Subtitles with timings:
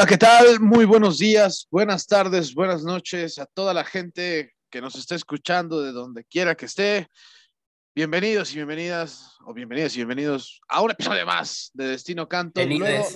[0.00, 0.60] Hola, ¿qué tal?
[0.60, 5.82] Muy buenos días, buenas tardes, buenas noches a toda la gente que nos está escuchando
[5.82, 7.06] de donde quiera que esté.
[7.94, 12.64] Bienvenidos y bienvenidas, o bienvenidas y bienvenidos a un episodio más de Destino Canto.
[12.64, 13.08] Luego,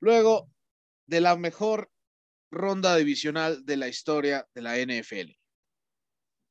[0.00, 0.50] luego
[1.06, 1.90] de la mejor
[2.50, 5.32] ronda divisional de la historia de la NFL.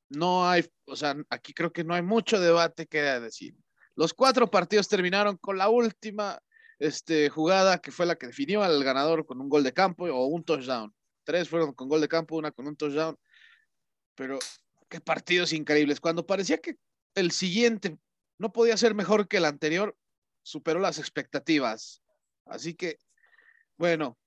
[0.10, 3.54] No hay, o sea, aquí creo que no hay mucho debate que decir.
[3.96, 6.40] Los cuatro partidos terminaron con la última
[6.80, 10.26] este, jugada que fue la que definió al ganador con un gol de campo o
[10.28, 10.94] un touchdown.
[11.24, 13.18] Tres fueron con gol de campo, una con un touchdown.
[14.16, 14.40] Pero
[14.90, 16.00] qué partidos increíbles.
[16.00, 16.78] Cuando parecía que
[17.16, 17.98] el siguiente
[18.38, 19.96] no podía ser mejor que el anterior,
[20.44, 22.02] superó las expectativas.
[22.46, 23.00] Así que,
[23.78, 24.18] bueno,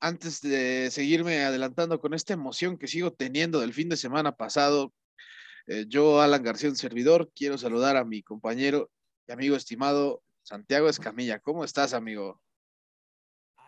[0.00, 4.92] antes de seguirme adelantando con esta emoción que sigo teniendo del fin de semana pasado,
[5.66, 8.90] eh, yo, Alan García, un servidor, quiero saludar a mi compañero
[9.26, 11.40] y amigo estimado Santiago Escamilla.
[11.40, 12.40] ¿Cómo estás, amigo?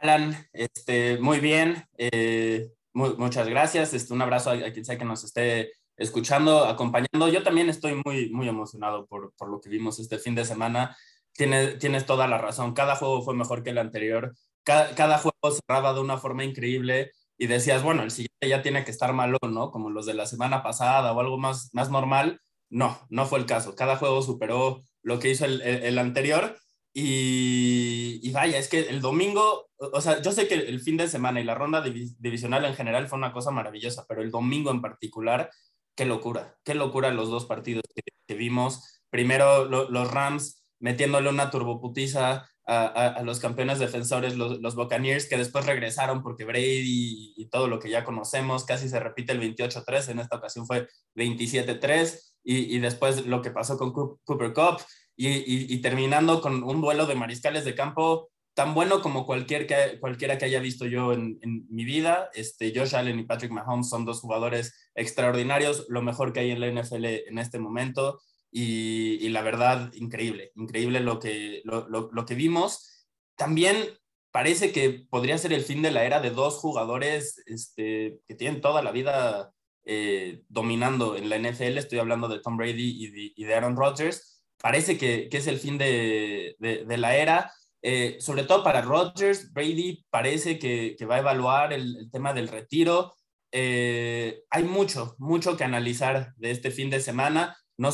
[0.03, 1.87] Alan, este, muy bien.
[1.97, 3.95] Eh, muchas gracias.
[3.95, 7.29] Este, un abrazo a, quien sea que nos esté escuchando, acompañando.
[7.29, 10.95] Yo también estoy muy, muy emocionado por, por lo que vimos este fin de semana.
[11.33, 12.75] Tienes, tienes toda la razón.
[12.75, 14.37] Cada juego fue mejor que el anterior.
[14.63, 18.85] Cada, cada juego cerraba de una forma increíble y decías, bueno, el siguiente ya tiene
[18.85, 19.71] que estar malo, ¿no?
[19.71, 22.43] Como los de la semana pasada o algo más, más normal.
[22.69, 23.75] No, no fue el caso.
[23.75, 26.59] Cada juego superó lo que hizo el, el anterior
[26.99, 31.43] y, vaya, es que el domingo, o sea, yo sé que el fin de semana
[31.43, 35.51] y la ronda divisional en general fue una cosa maravillosa, pero el domingo en particular,
[35.95, 39.03] qué locura, qué locura los dos partidos que, vimos.
[39.11, 45.67] Primero los Rams metiéndole una turboputiza a, los campeones defensores, los, los, Buccaneers, que después
[45.67, 50.21] regresaron porque Brady y, todo lo que ya conocemos, casi se repite el 28-3, en
[50.21, 54.81] esta ocasión fue 27-3, y, y después lo que pasó con Cooper Cup
[55.17, 60.39] y, terminando con un duelo de mariscales de campo tan bueno como cualquier que, cualquiera
[60.39, 61.39] que haya visto yo en,
[61.69, 62.31] mi vida.
[62.35, 66.61] Este, Josh Allen y Patrick Mahomes son dos jugadores extraordinarios, lo mejor que hay en
[66.61, 68.21] la NFL en este momento.
[68.51, 73.07] Y, la verdad, increíble, increíble lo que, lo, lo, que vimos.
[73.37, 73.77] También
[74.31, 78.63] parece que podría ser el fin de la era de dos jugadores este, que tienen
[78.63, 79.53] toda la vida
[79.85, 81.77] eh, dominando en la NFL.
[81.77, 85.59] Estoy hablando de Tom Brady y de, y de Aaron Rodgers parece que, es el
[85.59, 87.53] fin de, la era.
[87.83, 93.15] Eh, sobre todo para Rodgers, Brady parece que, va a evaluar el, tema del retiro.
[93.53, 97.91] Eh, hay mucho, mucho que analizar de este fin de semana, no,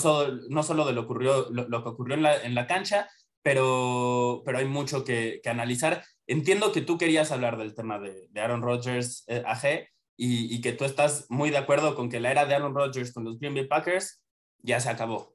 [0.48, 3.08] no solo de lo, ocurrió, lo, que ocurrió en la, cancha,
[3.42, 6.04] pero, pero hay mucho que, analizar.
[6.26, 10.72] Entiendo que tú querías hablar del tema de, Aaron Rodgers eh, AG y, y que
[10.72, 13.54] tú estás muy de acuerdo con que la era de Aaron Rodgers con los Green
[13.54, 14.22] Bay Packers
[14.62, 15.34] ya se acabó.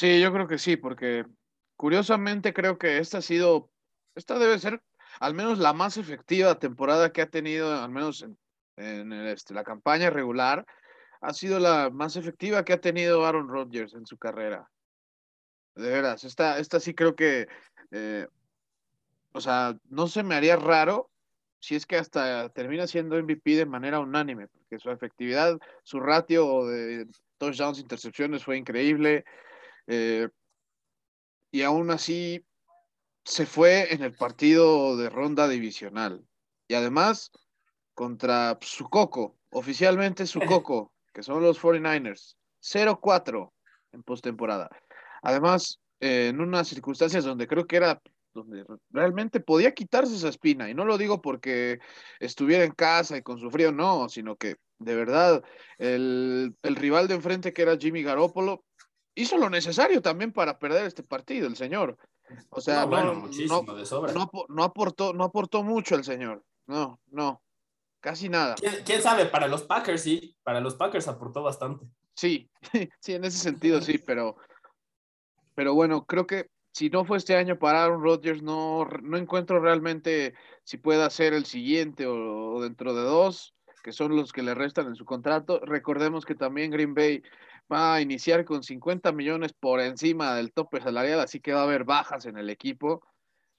[0.00, 1.26] Sí, yo creo que sí, porque
[1.76, 3.70] curiosamente creo que esta ha sido,
[4.14, 4.82] esta debe ser
[5.20, 8.24] al menos la más efectiva temporada que ha tenido, al menos
[8.78, 10.64] en, este, la campaña regular,
[11.20, 14.70] ha sido la más efectiva que ha tenido Aaron Rodgers en su carrera.
[15.74, 17.46] De veras, esta, esta sí creo que,
[17.90, 18.26] eh,
[19.32, 21.10] o sea, no se me haría raro
[21.58, 26.64] si es que hasta termina siendo MVP de manera unánime, porque su efectividad, su ratio
[26.64, 27.06] de
[27.36, 29.26] touchdowns, intercepciones fue increíble.
[29.92, 30.28] Eh,
[31.50, 32.46] y aún así
[33.24, 36.24] se fue en el partido de ronda divisional.
[36.68, 37.32] Y además
[37.92, 43.52] contra su coco, oficialmente su coco, que son los 49ers, 0-4
[43.90, 44.70] en postemporada.
[45.22, 48.00] Además, eh, en unas circunstancias donde creo que era
[48.32, 50.70] donde realmente podía quitarse esa espina.
[50.70, 51.80] Y no lo digo porque
[52.20, 55.42] estuviera en casa y con su frío, no, sino que de verdad
[55.78, 58.64] el, el rival de enfrente que era Jimmy Garoppolo
[59.14, 61.96] hizo lo necesario también para perder este partido, el señor.
[62.50, 66.44] O sea, no, no, aportó, no aportó mucho el señor.
[66.66, 67.42] No, no,
[68.00, 68.54] casi nada.
[68.84, 69.26] ¿Quién, sabe?
[69.26, 71.86] Para los Packers sí, para los Packers aportó bastante.
[72.14, 72.48] Sí,
[73.00, 74.36] sí, en ese sentido sí, pero,
[75.54, 79.58] pero bueno, creo que si no fue este año para Aaron Rodgers, no, no encuentro
[79.58, 84.54] realmente si pueda ser el siguiente o dentro de dos, que son los que le
[84.54, 85.60] restan en su contrato.
[85.64, 87.22] Recordemos que también Green Bay
[87.70, 91.64] va a iniciar con 50 millones por encima del tope salarial, así que va a
[91.64, 93.02] haber bajas en el equipo.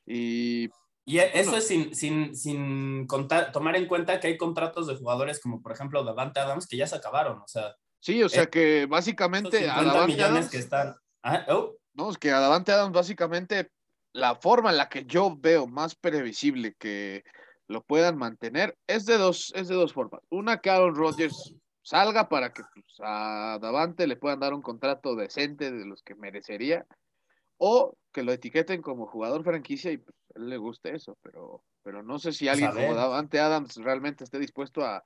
[0.06, 0.70] Y,
[1.06, 4.96] Y e, eso es sin, sin, sin contar, tomar en cuenta que hay contratos de
[4.96, 7.76] jugadores como por ejemplo Davante Adams que ya se acabaron, o sea.
[8.00, 10.96] Sí, o sea que básicamente a Davante Adams, que están...
[11.24, 11.76] Ah, oh.
[11.94, 13.70] No, es que a Davante Adams básicamente
[14.14, 17.24] la forma en la que yo veo más previsible que
[17.68, 20.22] lo puedan mantener es de dos, es de dos formas.
[20.30, 25.16] Una que Aaron Rodgers salga para que pues, a Davante le puedan dar un contrato
[25.16, 26.86] decente de los que merecería
[27.58, 31.64] o que lo etiqueten como jugador franquicia y pues, a él le guste eso, pero,
[31.84, 35.04] pero no sé si pues, alguien como Davante Adams realmente esté dispuesto a,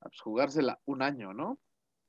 [0.00, 1.58] pues, jugársela un año, ¿no?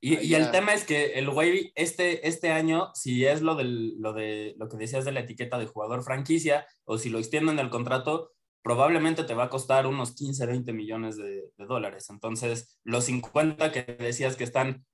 [0.00, 4.12] Y, el tema es que el güey, este, este año, si es lo, del, lo
[4.12, 7.68] de lo que decías de la etiqueta de jugador franquicia, o si lo extienden el
[7.68, 8.30] contrato,
[8.62, 12.08] probablemente te va a costar unos 15, 20 millones de, de dólares.
[12.10, 14.84] Entonces, los 50 que decías que están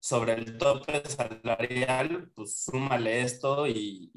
[0.00, 4.10] sobre el tope salarial, pues súmale esto y,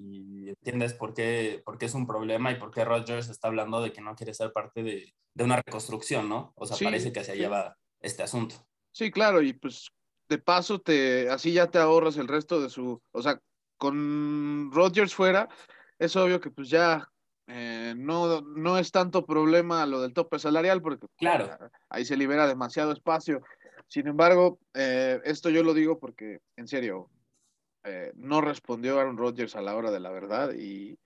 [0.47, 3.91] entiendes por qué, por qué, es un problema y por qué Rogers está hablando de
[3.91, 6.53] que no quiere ser parte de, de una reconstrucción, ¿no?
[6.55, 8.55] O sea, parece que se lleva este asunto.
[8.93, 9.89] Sí, claro, y pues
[10.29, 13.39] de paso te, así ya te ahorras el resto de su, o sea,
[13.77, 15.49] con Rogers fuera,
[15.99, 17.09] es obvio que pues ya
[17.47, 21.49] eh, no, no es tanto problema lo del tope salarial porque claro.
[21.89, 23.41] ahí se libera demasiado espacio
[23.93, 27.11] sin embargo, eh, esto yo lo digo porque, en serio,
[27.83, 30.97] eh, no respondió Aaron Rodgers a la hora de la verdad y,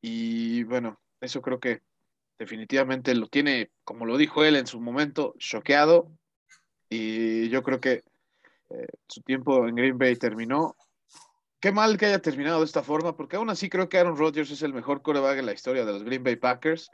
[0.00, 1.82] y bueno, eso creo que
[2.38, 6.10] definitivamente lo tiene, como lo dijo él en su momento, choqueado
[6.88, 8.04] y yo creo que
[8.70, 10.74] eh, su tiempo en Green Bay terminó.
[11.62, 14.50] Qué mal que haya terminado de esta forma, porque aún así creo que Aaron Rodgers
[14.50, 16.90] es el mejor coreback en la historia de los Green Bay Packers.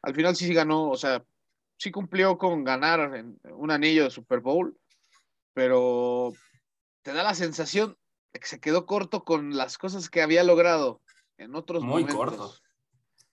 [0.00, 1.24] Al final sí ganó, o sea,
[1.76, 4.78] sí cumplió con ganar en un anillo de Super Bowl,
[5.52, 6.32] pero
[7.02, 7.98] te da la sensación
[8.32, 11.00] de que se quedó corto con las cosas que había logrado
[11.36, 12.16] en otros Muy momentos.
[12.16, 12.54] corto.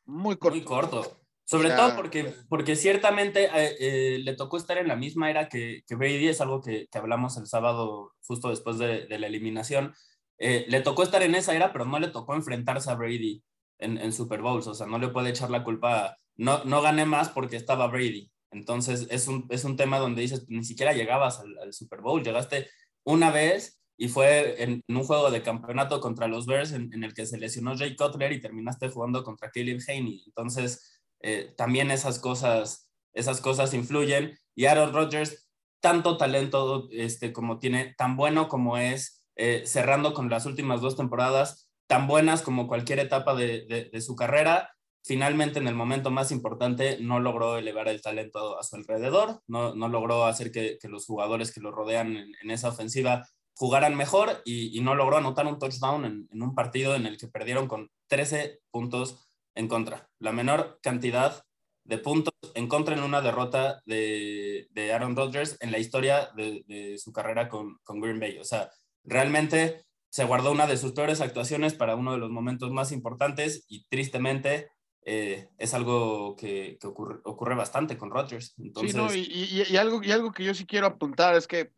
[0.06, 0.56] Muy corto.
[0.56, 1.22] Muy corto.
[1.44, 5.84] Sobre todo porque, porque ciertamente eh, eh, le tocó estar en la misma era que,
[5.86, 9.94] que Brady, es algo que, que, hablamos el sábado justo después de, de la eliminación.
[10.40, 13.44] Eh, le tocó estar en esa era, pero no le tocó enfrentarse a Brady
[13.78, 14.68] en, en Super Bowls.
[14.68, 16.18] O sea, no le puede echar la culpa.
[16.38, 18.32] No, no gané más porque estaba Brady.
[18.52, 22.68] Entonces es un, es un tema donde dices, ni siquiera llegabas al, Super Bowl, llegaste
[23.04, 27.26] una vez y fue en, un juego de campeonato contra los Bears en, el que
[27.26, 30.24] se lesionó Jay Cutler y terminaste jugando contra Caleb Haney.
[30.26, 35.48] Entonces eh, también esas cosas, esas cosas influyen y Aaron Rodgers,
[35.80, 40.96] tanto talento este, como tiene, tan bueno como es, eh, cerrando con las últimas dos
[40.96, 44.72] temporadas, tan buenas como cualquier etapa de, de su carrera,
[45.04, 49.74] finalmente en el momento más importante no logró elevar el talento a su alrededor, no,
[49.76, 54.42] no logró hacer que, que, los jugadores que lo rodean en, esa ofensiva jugaran mejor
[54.46, 57.90] y, no logró anotar un touchdown en, en, un partido en el que perdieron con
[58.08, 61.44] 13 puntos en contra, la menor cantidad
[61.84, 66.64] de puntos en contra en una derrota de, de Aaron Rodgers en la historia de,
[66.68, 68.38] de su carrera con, con Green Bay.
[68.38, 68.70] O sea,
[69.04, 73.66] realmente se guardó una de sus peores actuaciones para uno de los momentos más importantes
[73.68, 74.72] y tristemente
[75.04, 78.56] eh, es algo que, ocurre, ocurre, bastante con Rodgers.
[78.58, 78.92] Entonces...
[78.92, 81.72] Sí, no, y, algo, y algo que yo sí quiero apuntar es que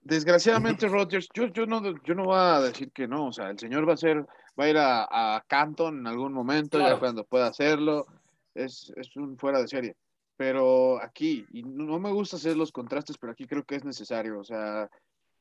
[0.00, 3.58] desgraciadamente Rodgers, yo, yo, no, yo no voy a decir que no, o sea, el
[3.58, 4.26] señor va a ser,
[4.58, 8.06] va a ir a, Canton en algún momento, ya cuando pueda hacerlo,
[8.54, 9.96] es, es un fuera de serie.
[10.36, 14.40] Pero aquí, y no me gusta hacer los contrastes, pero aquí creo que es necesario,
[14.40, 14.90] o sea,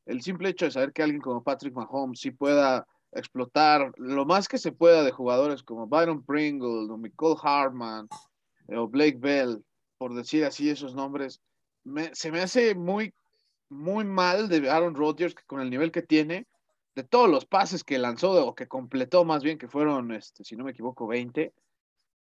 [0.06, 4.48] el simple hecho de saber que alguien como Patrick Mahomes sí pueda explotar lo más
[4.48, 8.08] que se pueda de jugadores como Byron Pringle o Nicole Hartman
[8.68, 9.64] eh, o Blake Bell,
[9.98, 11.42] por decir así esos nombres,
[12.14, 13.14] se me hace muy,
[13.70, 16.48] muy mal de Aaron Rodgers que con el nivel que tiene,
[16.96, 20.56] de todos los pases que lanzó o que completó más bien, que fueron, este, si
[20.56, 21.54] no me equivoco, 20,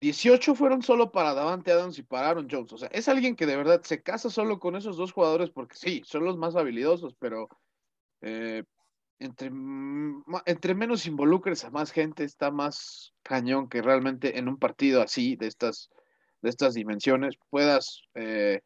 [0.00, 2.72] 18 fueron solo para Davante Adams y para Aaron Jones.
[2.72, 5.76] O sea, es alguien que de verdad se casa solo con esos dos jugadores porque
[5.76, 7.48] sí, son los más habilidosos, pero
[8.24, 8.64] eh,
[9.18, 9.50] entre,
[10.46, 15.36] entre menos involucres a más gente, está más cañón que realmente en un partido así,
[15.36, 15.90] de estas,
[16.40, 18.62] de estas dimensiones, puedas, eh,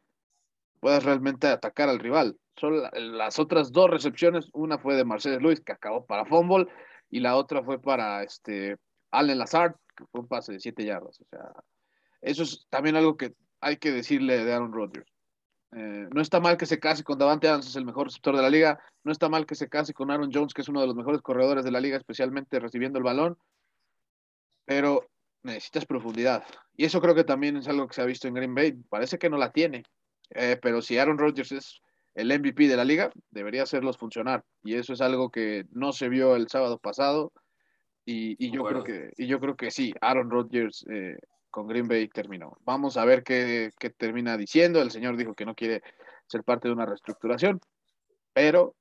[0.79, 2.37] puedas realmente atacar al rival.
[2.55, 6.67] Son las otras dos recepciones, una fue de Marcelo Luis, que acabó para fumble,
[7.09, 8.77] y la otra fue para este,
[9.11, 11.19] Allen Lazard, que fue un pase de siete yardas.
[11.19, 11.51] O sea,
[12.21, 15.11] eso es también algo que hay que decirle de Aaron Rodgers.
[15.71, 18.41] Eh, no está mal que se case con Davante Adams, es el mejor receptor de
[18.41, 18.79] la liga.
[19.03, 21.21] No está mal que se case con Aaron Jones, que es uno de los mejores
[21.21, 23.37] corredores de la liga, especialmente recibiendo el balón.
[24.65, 25.07] Pero
[25.43, 26.43] necesitas profundidad.
[26.75, 28.73] Y eso creo que también es algo que se ha visto en Green Bay.
[28.89, 29.83] Parece que no la tiene.
[30.31, 31.81] Eh, pero si Aaron Rodgers es
[32.15, 34.43] el MVP de la liga, debería hacerlos funcionar.
[34.63, 37.31] Y eso es algo que no se vio el sábado pasado.
[38.05, 41.17] Y, yo, creo que, y yo creo que sí, Aaron Rodgers eh,
[41.49, 42.57] con Green Bay terminó.
[42.65, 44.81] Vamos a ver qué, qué termina diciendo.
[44.81, 45.81] El señor dijo que no quiere
[46.27, 47.59] ser parte de una reestructuración,
[48.33, 48.75] pero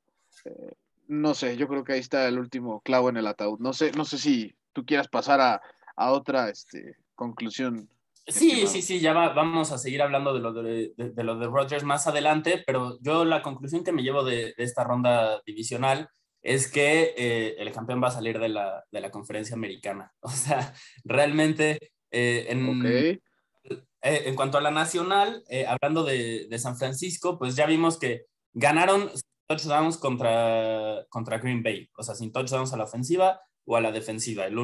[0.45, 0.73] eh,
[1.09, 3.59] no sé, yo creo que ahí está el último clavo en el ataúd.
[3.59, 5.61] No sé, no sé si tú quieras pasar a,
[5.97, 7.89] a otra este, conclusión.
[8.27, 11.83] Sí, sí, sí, ya vamos a seguir hablando de lo de, de, lo de Rodgers
[11.83, 16.11] más adelante, pero yo la conclusión que me llevo de, esta ronda divisional
[16.43, 20.13] es que eh, el campeón va a salir de la, de la conferencia americana.
[20.21, 23.21] O sea, realmente eh, en, eh,
[24.01, 29.11] en cuanto a la nacional, hablando de, San Francisco, pues ya vimos que ganaron
[29.47, 33.93] touchdowns contra, contra Green Bay, o sea, sin touchdowns a la ofensiva o a la
[33.93, 34.47] defensiva.
[34.47, 34.59] El,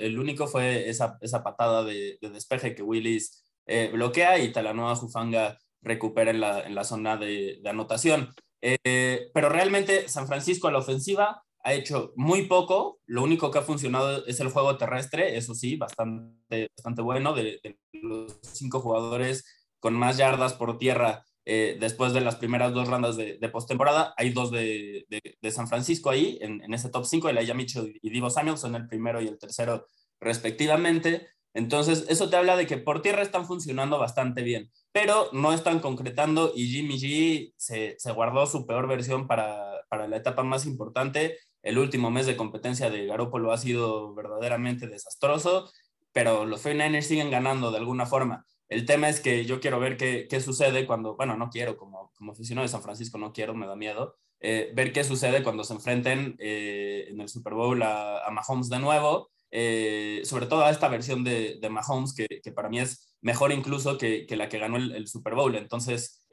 [0.00, 5.58] el, único fue esa, esa patada de, despeje que Willis eh, bloquea y Talanoa Jufanga
[5.80, 8.34] recupera en la, en la zona de, anotación.
[8.60, 13.00] Eh, pero realmente San Francisco a la ofensiva ha hecho muy poco.
[13.06, 17.34] Lo único que ha funcionado es el juego terrestre, eso sí, bastante, bastante bueno.
[17.34, 19.44] De, de los cinco jugadores
[19.78, 24.14] con más yardas por tierra eh, después de las primeras dos rondas de, de postemporada.
[24.16, 28.10] Hay dos de, de, San Francisco ahí, en, en ese top 5, Elijah Mitchell y
[28.10, 29.86] Divo Samuel son el primero y el tercero
[30.20, 31.26] respectivamente.
[31.52, 35.80] Entonces, eso te habla de que por tierra están funcionando bastante bien, pero no están
[35.80, 40.66] concretando y Jimmy G se, se guardó su peor versión para, para, la etapa más
[40.66, 41.36] importante.
[41.62, 45.70] El último mes de competencia de Garoppolo ha sido verdaderamente desastroso,
[46.12, 48.46] pero los 49ers siguen ganando de alguna forma.
[48.68, 52.12] El tema es que yo quiero ver qué, qué sucede cuando, bueno, no quiero, como,
[52.14, 55.64] como aficionado de San Francisco, no quiero, me da miedo, eh, ver qué sucede cuando
[55.64, 60.64] se enfrenten eh, en el Super Bowl a, a Mahomes de nuevo, eh, sobre todo
[60.64, 64.36] a esta versión de, de Mahomes, que, que, para mí es mejor incluso que, que
[64.36, 65.54] la que ganó el, Super Bowl.
[65.54, 66.26] Entonces,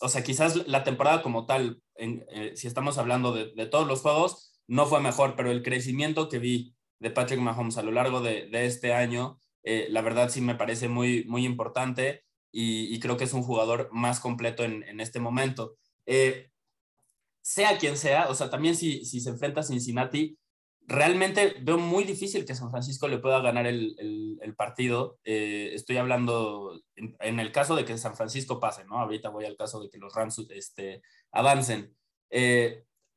[0.00, 4.60] o sea, quizás la temporada como tal, en, si estamos hablando de, todos los juegos,
[4.66, 8.48] no fue mejor, pero el crecimiento que vi de Patrick Mahomes a lo largo de,
[8.48, 13.24] de este año, eh, la verdad sí me parece muy, muy importante y, creo que
[13.24, 15.76] es un jugador más completo en, en este momento.
[16.06, 16.50] Eh,
[17.42, 20.38] sea quien sea, o sea, también si, si, se enfrenta a Cincinnati,
[20.88, 23.94] realmente veo muy difícil que San Francisco le pueda ganar el,
[24.42, 25.18] el, partido.
[25.22, 28.98] Eh, estoy hablando en, el caso de que San Francisco pase, ¿no?
[28.98, 31.94] Ahorita voy al caso de que los Rams este, avancen.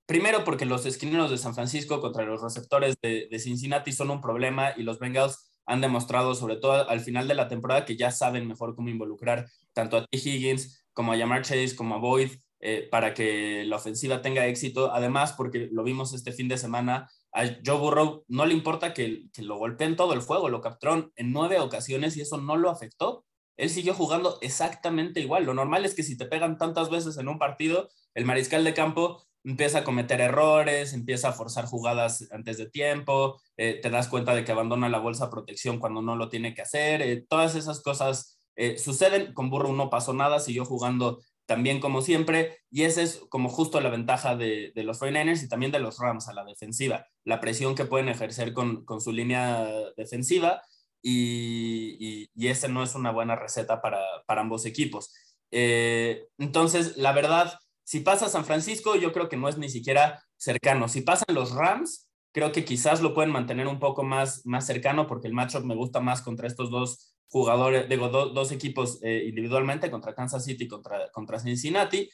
[0.06, 4.22] primero porque los esquineros de San Francisco contra los receptores de, de Cincinnati son un
[4.22, 8.12] problema y los Bengals han demostrado, sobre todo al final de la temporada, que ya
[8.12, 10.18] saben mejor cómo involucrar tanto a T.
[10.18, 14.94] Higgins como a Jamar Chase, como a Boyd, eh, para que la ofensiva tenga éxito.
[14.94, 19.24] Además, porque lo vimos este fin de semana, a Joe Burrow no le importa que,
[19.38, 23.26] lo golpeen todo el juego, lo capturaron en nueve ocasiones y eso no lo afectó.
[23.58, 25.46] Él siguió jugando exactamente igual.
[25.46, 28.74] Lo normal es que si te pegan tantas veces en un partido, el mariscal de
[28.74, 34.08] campo empieza a cometer errores, empieza a forzar jugadas antes de tiempo, eh, te das
[34.08, 37.56] cuenta de que abandona la bolsa protección cuando no lo tiene que hacer, eh, todas
[37.56, 42.84] esas cosas eh, suceden, con Burro no pasó nada, siguió jugando también como siempre, y
[42.84, 46.28] esa es como justo la ventaja de, de los 49ers y también de los Rams
[46.28, 49.68] a la defensiva, la presión que pueden ejercer con, con su línea
[49.98, 50.62] defensiva,
[51.02, 55.14] y, y, y esa no es una buena receta para, para ambos equipos.
[55.52, 60.88] entonces, la verdad, si pasa San Francisco, yo creo que no es ni siquiera cercano.
[60.88, 65.08] Si pasan los Rams, creo que quizás lo pueden mantener un poco más, más cercano
[65.08, 69.90] porque el matchup me gusta más contra estos dos jugadores, digo, dos equipos eh, individualmente,
[69.90, 72.10] contra Kansas City contra, contra Cincinnati,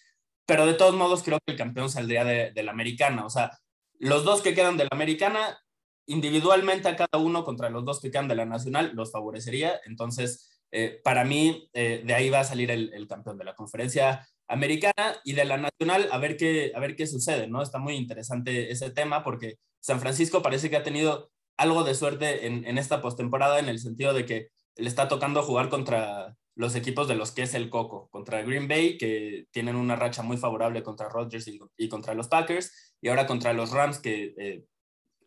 [0.45, 3.25] pero de todos modos creo que el campeón saldría de, de la americana.
[3.25, 3.51] O sea,
[3.99, 5.57] los dos que quedan de la americana,
[6.05, 9.81] individualmente a cada uno contra los dos que quedan de la nacional, los favorecería.
[9.85, 13.55] Entonces, eh, para mí, eh, de ahí va a salir el, el, campeón de la
[13.55, 17.63] conferencia americana y de la nacional, a ver qué, a ver qué sucede, ¿no?
[17.63, 22.45] Está muy interesante ese tema porque San Francisco parece que ha tenido algo de suerte
[22.45, 26.75] en, en esta postemporada en el sentido de que le está tocando jugar contra los
[26.75, 30.37] equipos de los que es el coco, contra Green Bay, que tienen una racha muy
[30.37, 34.65] favorable contra Rodgers y, y contra los Packers, y ahora contra los Rams, que eh,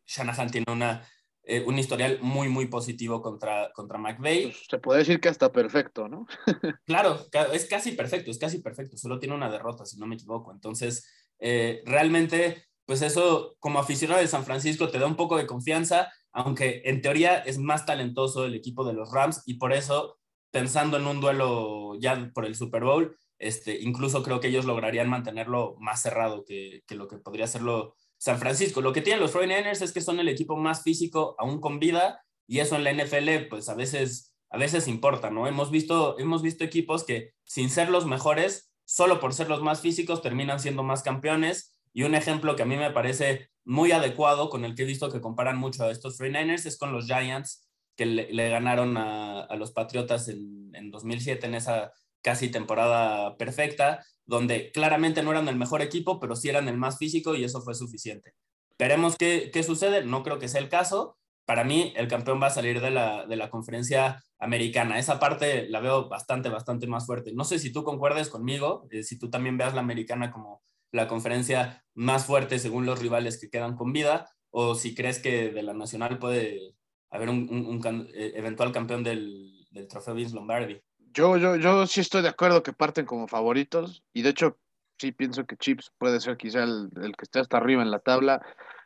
[0.07, 1.07] Shanahan tiene una
[1.43, 4.45] eh, un historial muy, muy positivo contra, contra McVeigh.
[4.45, 6.27] Pues, se puede decir que hasta perfecto, ¿no?
[6.87, 8.97] claro, es casi perfecto, es casi perfecto.
[8.97, 10.53] Solo tiene una derrota, si no me equivoco.
[10.53, 11.09] Entonces,
[11.41, 16.13] eh, realmente, pues eso, como aficionado de San Francisco, te da un poco de confianza,
[16.33, 20.19] aunque en teoría es más talentoso el equipo de los Rams y por eso,
[20.51, 25.09] pensando en un duelo ya por el Super Bowl, este, incluso creo que ellos lograrían
[25.09, 28.81] mantenerlo más cerrado que, que lo que podría hacerlo San Francisco.
[28.81, 32.25] Lo que tienen los 49ers es que son el equipo más físico aún con vida
[32.49, 35.47] y eso en la NFL pues a veces, a veces importa, ¿no?
[35.47, 39.81] Hemos visto, hemos visto equipos que sin ser los mejores, solo por ser los más
[39.81, 44.51] físicos terminan siendo más campeones y un ejemplo que a mí me parece muy adecuado
[44.51, 47.69] con el que he visto que comparan mucho a estos 49ers es con los Giants
[47.97, 51.93] que le, ganaron a, los Patriotas en, en 2007 en esa
[52.23, 56.99] casi temporada perfecta, donde claramente no eran el mejor equipo, pero sí eran el más
[56.99, 58.35] físico y eso fue suficiente.
[58.79, 61.19] Veremos qué, qué sucede, no creo que sea el caso.
[61.45, 64.99] Para mí, el campeón va a salir de la, de la conferencia americana.
[64.99, 67.33] Esa parte la veo bastante, bastante más fuerte.
[67.35, 71.09] No sé si tú concuerdes conmigo, eh, si tú también veas la americana como la
[71.09, 75.63] conferencia más fuerte según los rivales que quedan con vida, o si crees que de
[75.63, 76.75] la nacional puede
[77.11, 77.81] haber un,
[78.15, 80.81] eh, eventual campeón del, del trofeo Vince Lombardi.
[81.13, 84.59] Yo, yo, yo sí estoy de acuerdo que parten como favoritos y de hecho
[84.99, 88.41] sí pienso que Chips puede ser quizá el, que esté hasta arriba en la tabla.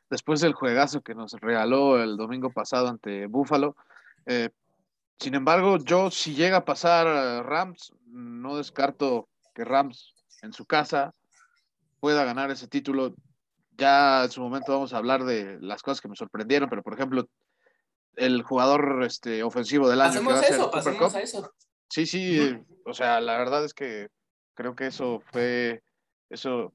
[0.09, 3.77] Después del juegazo que nos regaló el domingo pasado ante Buffalo.
[4.27, 4.51] Eh,
[5.19, 7.07] sin embargo, yo si llega a pasar
[7.45, 11.15] Rams, no descarto que Rams en su casa
[12.05, 13.15] pueda ganar ese título.
[13.79, 16.93] Ya en su momento vamos a hablar de las cosas que me sorprendieron, pero por
[16.93, 17.31] ejemplo,
[18.15, 20.23] el jugador este, ofensivo del año.
[20.23, 21.51] Pasemos eso, pasemos a eso.
[21.89, 24.09] Sí, sí, o sea, la verdad es que
[24.53, 25.83] creo que eso fue,
[26.29, 26.75] eso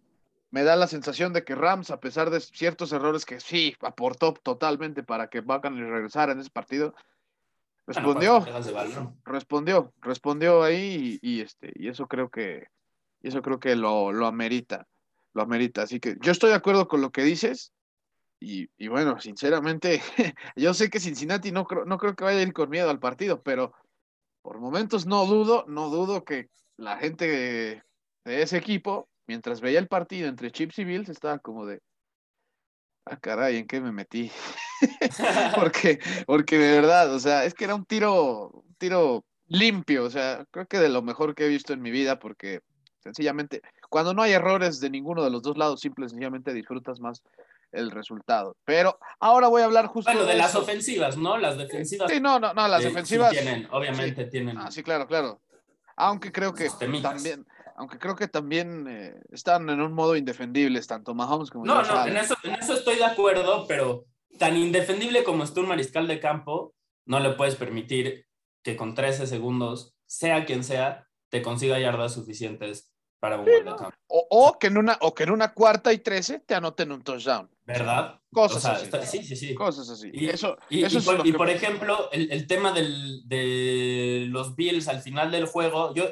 [0.49, 4.33] me da la sensación de que Rams, a pesar de ciertos errores que sí aportó
[4.33, 6.95] totalmente para que Buccaneers regresara en ese partido,
[7.85, 8.43] respondió,
[9.25, 12.65] respondió, respondió ahí y, este, y eso creo que,
[13.21, 14.87] eso creo que lo, lo amerita,
[15.33, 15.83] lo amerita.
[15.83, 17.73] Así que yo estoy de acuerdo con lo que dices.
[18.41, 20.01] Y, bueno, sinceramente,
[20.55, 22.99] yo sé que Cincinnati no creo, no creo que vaya a ir con miedo al
[22.99, 23.73] partido, pero
[24.41, 27.83] por momentos no dudo, no dudo que la gente de,
[28.41, 31.81] ese equipo, mientras veía el partido entre Chips y Bills, estaba como de,
[33.05, 34.31] ah, caray, ¿en qué me metí?
[35.55, 40.09] porque, porque de verdad, o sea, es que era un tiro, un tiro limpio, o
[40.09, 42.61] sea, creo que de lo mejor que he visto en mi vida, porque
[42.99, 46.99] sencillamente, cuando no hay errores de ninguno de los dos lados, simple y sencillamente disfrutas
[46.99, 47.21] más
[47.71, 48.55] el resultado.
[48.65, 50.11] Pero ahora voy a hablar justo.
[50.11, 51.37] Bueno, de, las ofensivas, ¿no?
[51.37, 52.09] Las defensivas.
[52.11, 53.31] Sí, no, no, no, las defensivas.
[53.31, 54.57] tienen, obviamente tienen.
[54.57, 55.41] Ah, sí, claro, claro.
[55.95, 56.69] Aunque creo que
[57.01, 61.81] también, aunque creo que también eh, están en un modo indefendibles, tanto Mahomes como No,
[61.81, 64.05] no, en eso, en eso estoy de acuerdo, pero
[64.37, 66.73] tan indefendible como está un mariscal de campo,
[67.05, 68.25] no le puedes permitir
[68.63, 73.75] que con 13 segundos, sea quien sea, te consiga yardas suficientes para un gol de
[73.75, 73.93] campo.
[74.07, 77.49] O, que en una, o que en una cuarta y 13 te anoten un touchdown.
[77.65, 78.19] ¿Verdad?
[78.31, 79.19] Cosas así.
[79.19, 79.55] sí, sí, sí.
[79.55, 80.09] Cosas así.
[80.13, 85.45] Y, eso, y, por, ejemplo, el, el tema del, de los Bills al final del
[85.45, 86.05] juego, yo,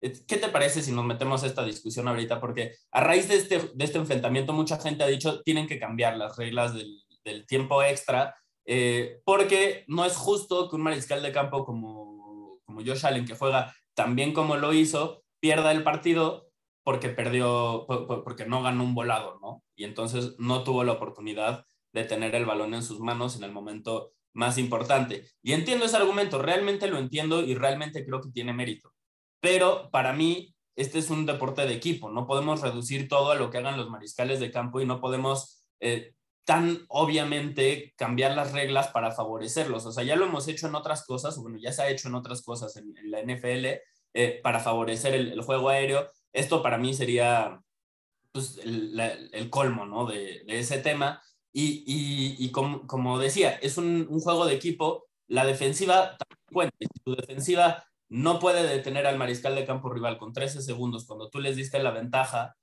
[0.00, 2.40] eh, ¿qué te parece si nos metemos a esta discusión ahorita?
[2.40, 6.16] Porque a raíz de este, de este enfrentamiento, mucha gente ha dicho tienen que cambiar
[6.16, 8.34] las reglas del, del tiempo extra,
[8.66, 13.36] eh, porque no es justo que un mariscal de campo como, como Josh Allen, que
[13.36, 16.48] juega tan bien como lo hizo, pierda el partido
[16.84, 17.86] porque perdió,
[18.24, 19.62] porque no ganó un volado, ¿no?
[19.74, 23.52] Y entonces no tuvo la oportunidad de tener el balón en sus manos en el
[23.52, 25.26] momento más importante.
[25.42, 28.92] Y entiendo ese argumento, realmente lo entiendo y realmente creo que tiene mérito.
[29.40, 33.50] Pero para mí, este es un deporte de equipo, no podemos reducir todo a lo
[33.50, 38.88] que hagan los mariscales de campo y no podemos eh, tan obviamente cambiar las reglas
[38.88, 39.86] para favorecerlos.
[39.86, 42.14] O sea, ya lo hemos hecho en otras cosas, bueno, ya se ha hecho en
[42.14, 43.66] otras cosas en, la NFL
[44.14, 47.62] eh, para favorecer el, juego aéreo esto para mí sería
[48.32, 50.04] pues, el, colmo ¿no?
[50.06, 51.22] de, ese tema.
[51.52, 55.06] Y, y, como, como, decía, es un, un, juego de equipo.
[55.28, 56.16] La defensiva
[56.50, 61.06] también Si tu defensiva no puede detener al mariscal de campo rival con 13 segundos
[61.06, 62.56] cuando tú les diste la ventaja,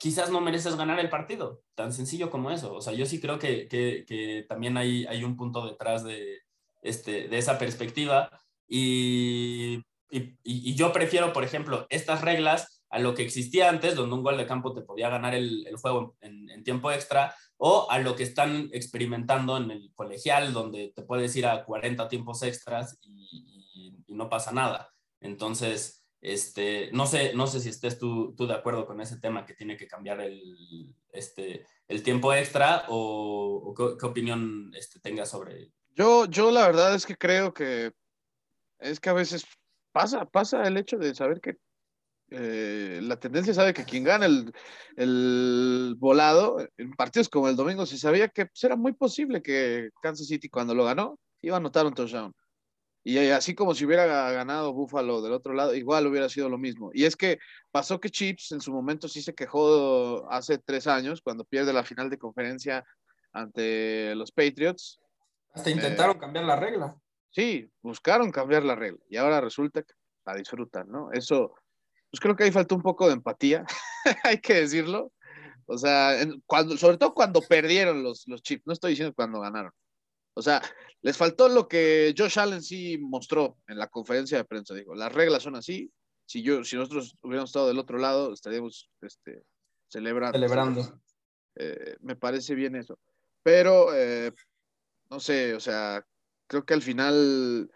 [0.00, 1.62] quizás no mereces ganar el partido.
[1.74, 2.74] Tan sencillo como eso.
[2.74, 6.40] O sea, yo sí creo que, que, que también hay, hay un punto detrás de,
[6.82, 8.30] este, de esa perspectiva.
[8.66, 14.14] Y, y, y, yo prefiero, por ejemplo, estas reglas a lo que existía antes, donde
[14.14, 18.14] un gol de campo te podía ganar el, juego en, tiempo extra, o a lo
[18.14, 23.98] que están experimentando en el colegial, donde te puedes ir a 40 tiempos extras y,
[24.06, 24.92] no pasa nada.
[25.20, 29.54] Entonces, este, no, sé, no sé si estés tú, de acuerdo con ese tema que
[29.54, 36.26] tiene que cambiar el, este, el tiempo extra o, qué, opinión este, tengas sobre yo,
[36.26, 37.92] yo la verdad es que creo que
[38.78, 39.44] es que a veces
[39.92, 41.56] pasa, pasa el hecho de saber que
[42.30, 44.26] eh, la tendencia sabe que quien gana
[44.96, 49.90] el, volado, en partidos como el domingo, se sabía que pues, era muy posible que
[50.02, 52.34] Kansas City cuando lo ganó iba a anotar un touchdown.
[53.06, 56.90] Y así como si hubiera ganado Buffalo del otro lado, igual hubiera sido lo mismo.
[56.94, 57.38] Y es que
[57.70, 61.84] pasó que Chips en su momento sí se quejó hace tres años, cuando pierde la
[61.84, 62.82] final de conferencia
[63.34, 65.00] ante los Patriots.
[65.52, 66.96] Hasta intentaron eh, cambiar la regla.
[67.30, 69.92] Sí, buscaron cambiar la regla y ahora resulta que
[70.24, 71.12] la disfrutan, ¿no?
[71.12, 71.54] Eso,
[72.14, 73.66] pues creo que ahí faltó un poco de empatía,
[74.22, 75.10] hay que decirlo.
[75.66, 79.72] O sea, cuando, sobre todo cuando perdieron los, los chips, no estoy diciendo cuando ganaron.
[80.34, 80.62] O sea,
[81.02, 84.74] les faltó lo que Josh Allen sí mostró en la conferencia de prensa.
[84.74, 85.90] Dijo, las reglas son así.
[86.24, 89.42] Si, yo, si nosotros hubiéramos estado del otro lado, estaríamos este,
[89.88, 90.38] celebrando.
[90.38, 91.00] Celebrando.
[91.56, 92.96] Eh, me parece bien eso.
[93.42, 94.32] Pero, eh,
[95.10, 96.06] no sé, o sea,
[96.46, 97.68] creo que al final,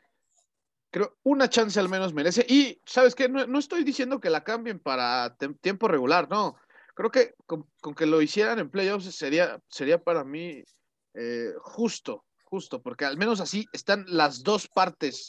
[0.90, 2.44] creo una chance al menos merece.
[2.48, 3.28] Y, ¿sabes qué?
[3.28, 6.56] No, no estoy diciendo que la cambien para tiempo regular, no.
[6.94, 10.64] Creo que con, que lo hicieran en playoffs sería, sería para mí
[11.14, 15.28] eh, justo, justo, porque al menos así están las dos partes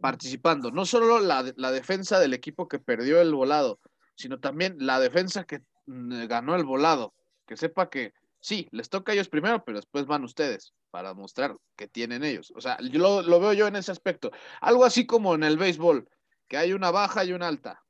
[0.00, 3.78] participando, no solo la, la defensa del equipo que perdió el volado,
[4.16, 7.14] sino también la defensa que mm, ganó el volado,
[7.46, 8.12] que sepa que
[8.44, 12.52] sí, les toca a ellos primero, pero después van ustedes para mostrar que tienen ellos.
[12.54, 14.30] O sea, yo lo, veo yo en ese aspecto.
[14.60, 16.06] Algo así como en el béisbol,
[16.46, 17.82] que hay una baja y una alta.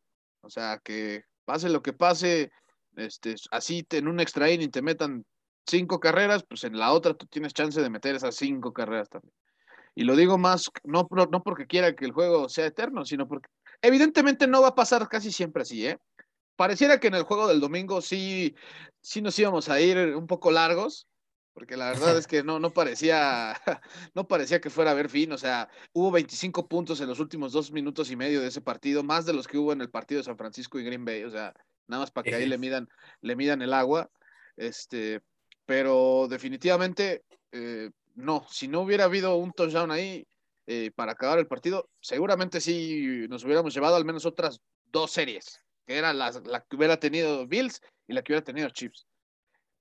[0.42, 2.52] O sea, que pase lo que pase,
[2.94, 5.26] este, así en un extra inning te metan
[5.66, 9.34] cinco carreras, pues en la otra tú tienes chance de meter esas cinco carreras también.
[9.96, 13.48] Y lo digo más, no, no porque quiera que el juego sea eterno, sino porque
[13.82, 15.98] evidentemente no va a pasar casi siempre así, ¿eh?
[16.56, 18.54] Pareciera que en el juego del domingo sí,
[19.00, 21.08] sí nos íbamos a ir un poco largos,
[21.52, 23.54] porque la verdad es que no, no parecía,
[24.14, 27.52] no parecía que fuera a haber fin, o sea, hubo 25 puntos en los últimos
[27.52, 30.20] dos minutos y medio de ese partido, más de los que hubo en el partido
[30.20, 31.54] de San Francisco y Green Bay, o sea,
[31.86, 32.88] nada más para que ahí le midan,
[33.20, 34.10] le midan el agua.
[34.56, 35.20] Este,
[35.66, 40.26] pero definitivamente eh, no, si no hubiera habido un touchdown ahí
[40.66, 45.60] eh, para acabar el partido, seguramente sí nos hubiéramos llevado al menos otras dos series,
[45.87, 49.07] que era la, que hubiera tenido Bills y la que hubiera tenido Chips.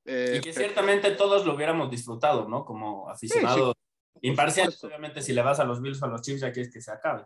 [0.05, 2.65] Eh, y que ciertamente todos lo hubiéramos disfrutado, ¿no?
[2.65, 3.75] Como aficionados
[4.21, 6.81] imparciales, obviamente si le vas a los Bills o a los Chips ya quieres que
[6.81, 7.25] se acabe.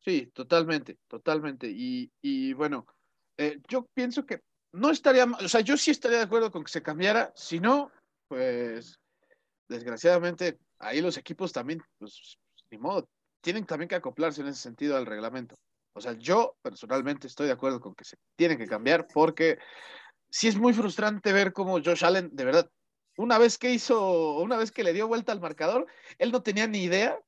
[0.00, 1.68] Sí, totalmente, totalmente.
[1.68, 2.86] Y, y bueno,
[3.36, 4.40] eh, yo pienso que
[4.72, 7.90] no estaría, o sea, yo sí estaría de acuerdo con que se cambiara, si no,
[8.28, 8.98] pues
[9.68, 12.38] desgraciadamente ahí los equipos también, pues
[12.70, 13.08] ni modo,
[13.40, 15.56] tienen también que acoplarse en ese sentido al reglamento.
[15.98, 19.58] O sea, yo personalmente estoy de acuerdo con que se tiene que cambiar porque
[20.30, 22.70] sí es muy frustrante ver cómo Josh Allen, de verdad,
[23.16, 25.86] una vez que hizo, una vez que le dio vuelta al marcador,
[26.18, 27.18] él no tenía ni idea,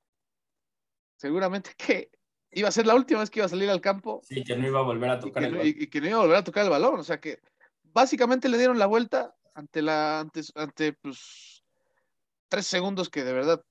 [1.17, 2.11] seguramente que
[2.53, 4.21] iba a ser la última vez que iba a salir al campo.
[4.25, 5.75] Sí, que no iba a volver a tocar y que, el balón.
[5.77, 7.01] Y, que no iba a volver a tocar el balón.
[7.01, 7.41] O sea que
[7.83, 11.65] básicamente le dieron la vuelta ante la, ante, ante pues,
[12.49, 13.65] tres segundos que de verdad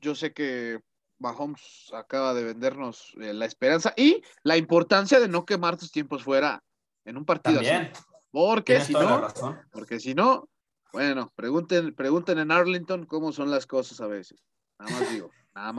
[0.00, 0.80] yo sé que
[1.18, 6.22] Mahomes acaba de vendernos eh, la esperanza y la importancia de no quemar tus tiempos
[6.22, 6.62] fuera
[7.04, 7.92] en un partido También.
[7.92, 8.04] así.
[8.30, 9.26] Porque si no,
[9.72, 10.48] porque si no,
[10.92, 14.44] bueno, pregunten, pregunten en Arlington cómo son las cosas a veces.
[14.78, 15.30] Nada más digo.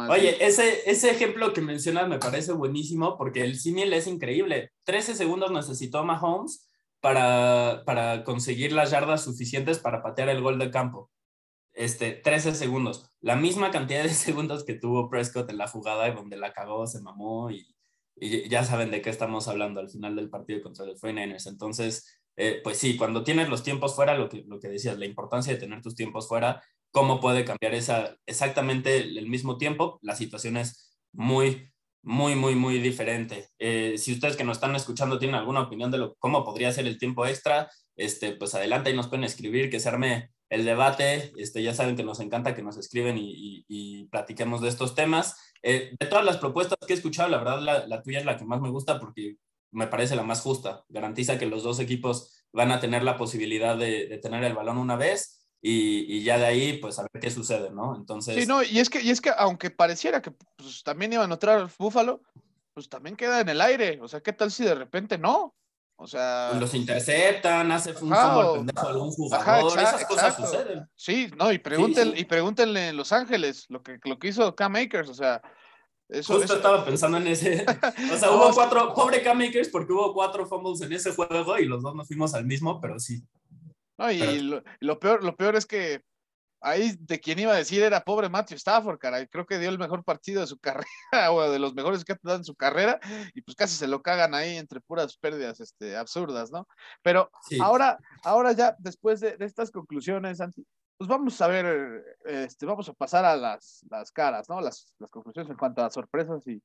[0.10, 4.73] Oye, ese, ese ejemplo que mencionas me parece buenísimo porque el símil es increíble.
[4.84, 6.67] 13 segundos necesitó Mahomes
[6.99, 11.10] para, para conseguir las yardas suficientes para patear el gol de campo.
[11.73, 13.10] Este, 13 segundos.
[13.21, 17.01] La misma cantidad de segundos que tuvo Prescott en la jugada donde la cagó, se
[17.01, 17.67] mamó y,
[18.49, 21.47] ya saben de qué estamos hablando al final del partido contra los 49ers.
[21.47, 25.05] Entonces, eh, pues sí, cuando tienes los tiempos fuera, lo que, lo que decías, la
[25.05, 29.99] importancia de tener tus tiempos fuera cómo puede cambiar esa, exactamente el mismo tiempo.
[30.01, 33.49] La situación es muy, muy, muy, muy diferente.
[33.60, 36.88] Eh, si ustedes que nos están escuchando tienen alguna opinión de lo, cómo podría ser
[36.88, 41.31] el tiempo extra, este, pues adelante y nos pueden escribir, que se arme el debate.
[41.38, 45.38] Este, ya saben que nos encanta que nos escriben y, y, platiquemos de estos temas.
[45.62, 48.38] Eh, de todas las propuestas que he escuchado, la verdad la, la, tuya es la
[48.38, 49.35] que más me gusta porque
[49.71, 50.83] me parece la más justa.
[50.89, 54.77] Garantiza que los dos equipos van a tener la posibilidad de, de tener el balón
[54.77, 57.95] una vez y, ya de ahí, pues a ver qué sucede, ¿no?
[57.95, 58.35] Entonces.
[58.35, 61.33] Sí, no, y es que, y es que aunque pareciera que pues, también iban a
[61.33, 62.21] entrar Búfalo,
[62.73, 63.99] pues también queda en el aire.
[64.01, 65.55] O sea, ¿qué tal si de repente no?
[66.01, 66.47] O sea.
[66.51, 70.89] Pues los interceptan, hace un fútbol pendejo a algún jugador, esas cosas suceden.
[70.95, 74.71] Sí, no, y pregúntenle, y pregúntenle en Los Ángeles lo que, lo que hizo Cam
[74.71, 75.41] Makers, o sea.
[76.07, 77.65] Eso, Justo estaba pensando en ese.
[78.13, 81.65] O sea, hubo cuatro, pobre Cam Makers, porque hubo cuatro fumbles en ese juego y
[81.65, 83.21] los dos nos fuimos al mismo, pero sí.
[83.97, 84.39] No, y
[84.79, 86.01] lo, peor, lo peor es que
[86.61, 89.25] ahí de quien iba a decir era pobre Matthew Stafford, cara.
[89.27, 92.19] Creo que dio el mejor partido de su carrera, o de los mejores que ha
[92.21, 92.99] dado en su carrera,
[93.33, 96.67] y pues casi se lo cagan ahí entre puras pérdidas este, absurdas, ¿no?
[97.01, 97.29] Pero
[97.61, 100.39] ahora, ahora ya, después de, estas conclusiones,
[100.97, 104.59] pues vamos a ver, este, vamos a pasar a las, las caras, ¿no?
[104.61, 106.61] Las, las, conclusiones en cuanto a sorpresas y,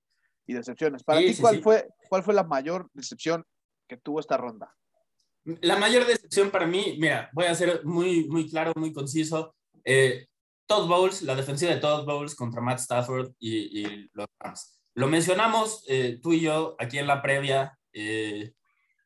[0.47, 1.05] y decepciones.
[1.05, 3.45] Para ti, ¿cuál, Fue, ¿cuál fue la mayor decepción
[3.87, 4.75] que tuvo esta ronda?
[5.45, 9.55] La mayor decepción para mí, mira, voy a ser muy, muy claro, muy conciso.
[9.85, 10.27] Eh,
[10.67, 14.81] Todd Bowles, la defensiva de Todd Bowles contra Matt Stafford y, los Rams.
[14.95, 17.79] Lo mencionamos eh, tú y yo aquí en la previa.
[17.93, 18.53] Eh,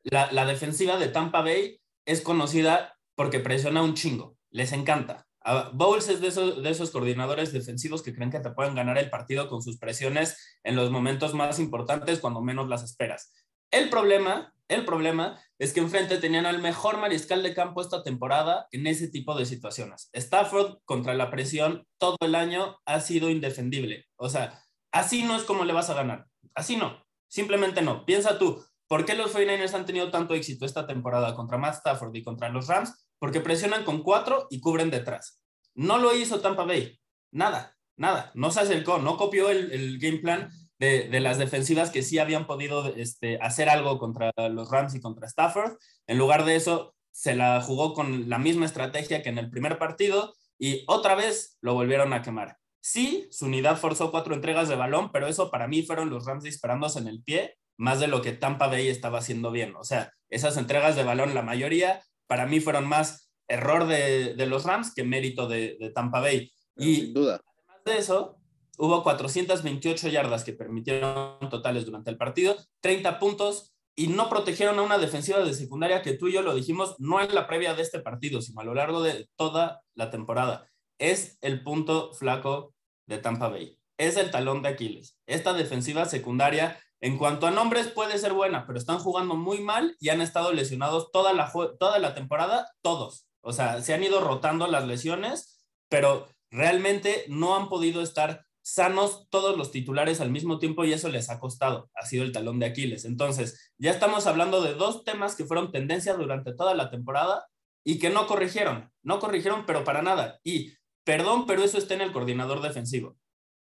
[0.03, 4.37] la, defensiva de Tampa Bay es conocida porque presiona un chingo.
[4.51, 5.25] Les encanta.
[5.73, 9.09] Bowles es de esos, de esos coordinadores defensivos que creen que te pueden ganar el
[9.09, 13.33] partido con sus presiones en los momentos más importantes cuando menos las esperas.
[13.71, 18.67] El problema, el problema es que enfrente tenían al mejor mariscal de campo esta temporada
[18.71, 20.09] en ese tipo de situaciones.
[20.13, 24.05] Stafford contra la presión todo el año ha sido indefendible.
[24.15, 26.27] O sea, así no es como le vas a ganar.
[26.55, 27.03] Así no.
[27.27, 28.05] Simplemente no.
[28.05, 32.15] Piensa tú, ¿por qué los 49ers han tenido tanto éxito esta temporada contra Matt Stafford
[32.15, 32.93] y contra los Rams?
[33.19, 35.41] porque presionan con cuatro y cubren detrás.
[35.75, 36.99] No lo hizo Tampa Bay.
[37.31, 38.31] Nada, nada.
[38.33, 42.95] No se acercó, no copió el, game plan de, las defensivas que sí habían podido
[42.95, 45.77] este, hacer algo contra los Rams y contra Stafford.
[46.07, 49.77] En lugar de eso, se la jugó con la misma estrategia que en el primer
[49.77, 52.57] partido y otra vez lo volvieron a quemar.
[52.81, 56.43] Sí, su unidad forzó cuatro entregas de balón, pero eso para mí fueron los Rams
[56.43, 59.75] disparándose en el pie, más de lo que Tampa Bay estaba haciendo bien.
[59.75, 64.63] O sea, esas entregas de balón, la mayoría para mí fueron más error de, los
[64.63, 66.51] Rams que mérito de, Tampa Bay.
[66.77, 67.41] y sin duda.
[67.43, 68.38] además de eso,
[68.79, 74.81] hubo 428 yardas que permitieron totales durante el partido, 30 puntos y no protegieron a
[74.81, 77.81] una defensiva de secundaria que tú y yo lo dijimos no en la previa de
[77.81, 80.69] este partido, sino a lo largo de toda la temporada.
[80.97, 82.73] Es el punto flaco
[83.05, 83.77] de Tampa Bay.
[83.97, 85.17] Es el talón de Aquiles.
[85.27, 89.95] Esta defensiva secundaria en cuanto a nombres, puede ser buena, pero están jugando muy mal
[89.99, 93.25] y han estado lesionados toda la, toda la temporada, todos.
[93.41, 99.27] O sea, se han ido rotando las lesiones, pero realmente no han podido estar sanos
[99.29, 101.89] todos los titulares al mismo tiempo y eso les ha costado.
[101.95, 103.05] Ha sido el talón de Aquiles.
[103.05, 107.47] Entonces, ya estamos hablando de dos temas que fueron tendencia durante toda la temporada
[107.83, 108.91] y que no corrigieron.
[109.01, 110.39] No corrigieron, pero para nada.
[110.43, 113.17] Y, perdón, pero eso está en el coordinador defensivo.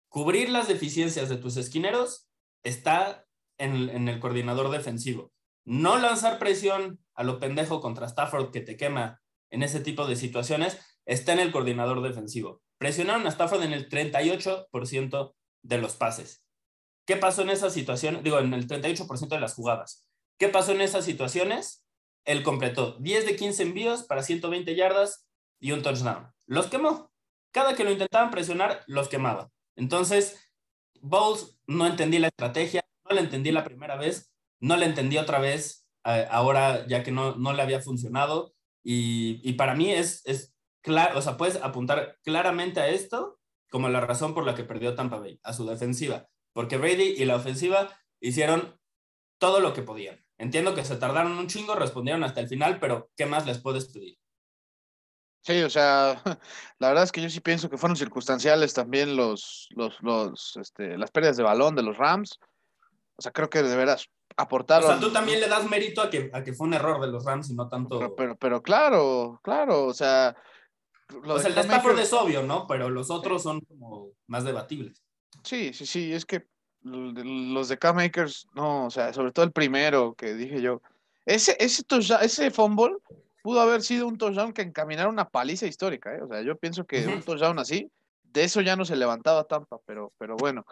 [0.08, 2.28] Cubrir las deficiencias de tus esquineros
[2.62, 3.24] está
[3.58, 5.32] en, el coordinador defensivo.
[5.64, 10.16] No lanzar presión a lo pendejo contra Stafford que te quema en ese tipo de
[10.16, 12.62] situaciones está en el coordinador defensivo.
[12.80, 16.42] Presionaron a Stafford en el 38% de los pases.
[17.06, 18.22] ¿Qué pasó en esa situación?
[18.22, 20.06] Digo, en el 38% de las jugadas.
[20.38, 21.84] ¿Qué pasó en esas situaciones?
[22.24, 25.28] Él completó 10 de 15 envíos para 120 yardas
[25.60, 26.32] y un touchdown.
[26.46, 27.12] Los quemó.
[27.52, 29.50] Cada que lo intentaban presionar, los quemaba.
[29.76, 30.40] Entonces,
[31.02, 35.38] Bowles no entendí la estrategia, no la entendí la primera vez, no la entendí otra
[35.38, 40.22] vez eh, ahora ya que no, no le había funcionado y, y, para mí es,
[40.24, 43.38] es claro, o sea, puedes apuntar claramente a esto
[43.70, 47.24] como la razón por la que perdió Tampa Bay, a su defensiva, porque Brady y
[47.24, 47.88] la ofensiva
[48.20, 48.78] hicieron
[49.38, 50.24] todo lo que podían.
[50.38, 53.92] Entiendo que se tardaron un chingo, respondieron hasta el final, pero ¿qué más les puedes
[53.92, 54.18] pedir?
[55.42, 56.22] Sí, o sea,
[56.78, 60.98] la verdad es que yo sí pienso que fueron circunstanciales también los, los, los, este,
[60.98, 62.38] las pérdidas de balón de los Rams.
[63.16, 64.84] O sea, creo que de veras aportaron.
[64.84, 67.08] O sea, tú también le das mérito a que, a que fue un error de
[67.08, 68.14] los Rams y no tanto.
[68.16, 70.36] Pero, pero, claro, claro, o sea.
[71.24, 72.66] O sea, el de Stafford es obvio, ¿no?
[72.66, 75.02] Pero los otros son como más debatibles.
[75.42, 76.46] Sí, sí, sí, es que
[76.82, 80.82] los de K-Makers, no, o sea, sobre todo el primero que dije yo.
[81.26, 81.82] Ese, ese,
[82.22, 82.96] ese fumble
[83.42, 86.14] pudo haber sido un touchdown que encaminara una paliza histórica.
[86.14, 86.22] ¿eh?
[86.22, 87.90] O sea, yo pienso que un touchdown así,
[88.22, 90.64] de eso ya no se levantaba Tampa, pero, pero bueno,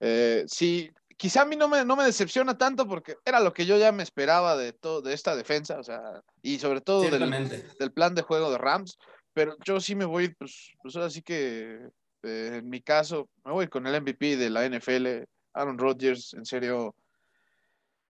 [0.00, 3.66] eh, sí, quizá a mí no me, no me decepciona tanto porque era lo que
[3.66, 7.92] yo ya me esperaba de, todo, de esta defensa, o sea, y sobre todo del,
[7.92, 8.98] plan de juego de Rams,
[9.36, 11.90] pero yo sí me voy, pues, pues ahora sí que
[12.22, 16.46] eh, en mi caso, me voy con el MVP de la NFL, Aaron Rodgers, en
[16.46, 16.94] serio.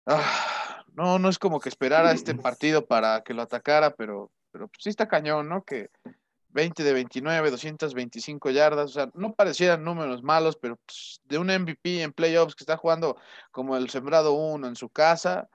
[0.07, 4.67] Ah, no, no es como que esperara este partido para que lo atacara, pero, pero
[4.79, 5.63] sí está cañón, ¿no?
[5.63, 5.91] Que
[6.49, 11.49] 20 de 29, 225 yardas, o sea, no parecieran números malos, pero pues, de un
[11.49, 13.15] MVP en playoffs que está jugando
[13.51, 15.47] como el sembrado uno en su casa,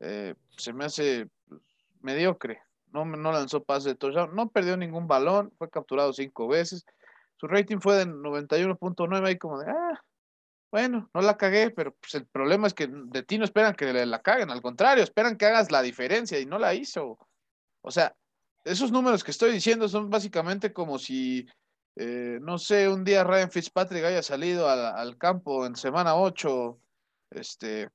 [0.00, 1.62] eh, se me hace pues,
[2.02, 2.60] mediocre.
[2.94, 6.86] No, no lanzó pase de touchdown, no perdió ningún balón, fue capturado cinco veces.
[7.36, 10.00] Su rating fue de 91.9 ahí como de, ah,
[10.70, 13.92] bueno, no la cagué, pero pues el problema es que de ti no esperan que
[13.92, 17.18] la caguen, al contrario, esperan que hagas la diferencia y no la hizo.
[17.82, 18.14] O sea,
[18.64, 21.46] esos números que estoy diciendo son básicamente como si,
[21.96, 26.78] eh, no sé, un día Ryan Fitzpatrick haya salido al, campo en semana 8,
[27.30, 27.90] este,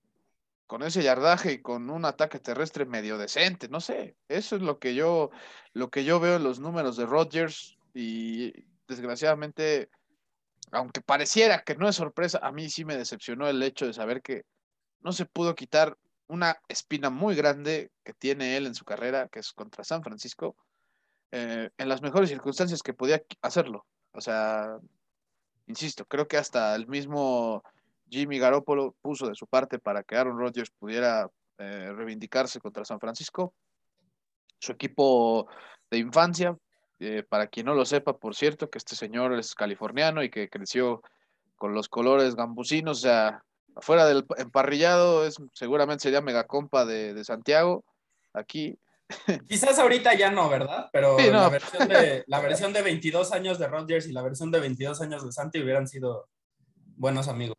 [0.70, 4.78] con ese yardaje y con un ataque terrestre medio decente, no sé, eso es lo
[4.78, 5.32] que yo,
[5.74, 8.54] lo que yo veo en los números de Rodgers y
[8.88, 9.90] desgraciadamente
[10.72, 14.22] aunque pareciera que no es sorpresa, a mí sí me decepcionó el hecho de saber
[14.22, 14.44] que
[15.02, 19.40] no se pudo quitar una espina muy grande que tiene él en su carrera, que
[19.40, 20.56] es contra San Francisco,
[21.32, 23.88] eh, en las mejores circunstancias que podía hacerlo.
[24.12, 24.78] O sea,
[25.66, 27.64] insisto, creo que hasta el mismo
[28.10, 33.00] Jimmy Garoppolo puso de su parte para que Aaron Rodgers pudiera eh, reivindicarse contra San
[33.00, 33.54] Francisco.
[34.60, 35.48] Su equipo
[35.90, 36.58] de infancia
[37.02, 40.50] Eh, para quien no lo sepa, por cierto, que este señor es californiano y que
[40.50, 41.02] creció
[41.56, 43.44] con los colores gambusinos, o sea,
[43.74, 47.86] afuera del emparrillado, es, seguramente sería megacompa de, de Santiago.
[48.34, 48.78] Aquí.
[49.48, 50.90] Quizás ahorita ya no, ¿verdad?
[50.92, 54.60] Pero la, versión de, la versión de 22 años de Rodgers y la versión de
[54.60, 56.28] 22 años de Santi hubieran sido
[56.98, 57.56] buenos amigos.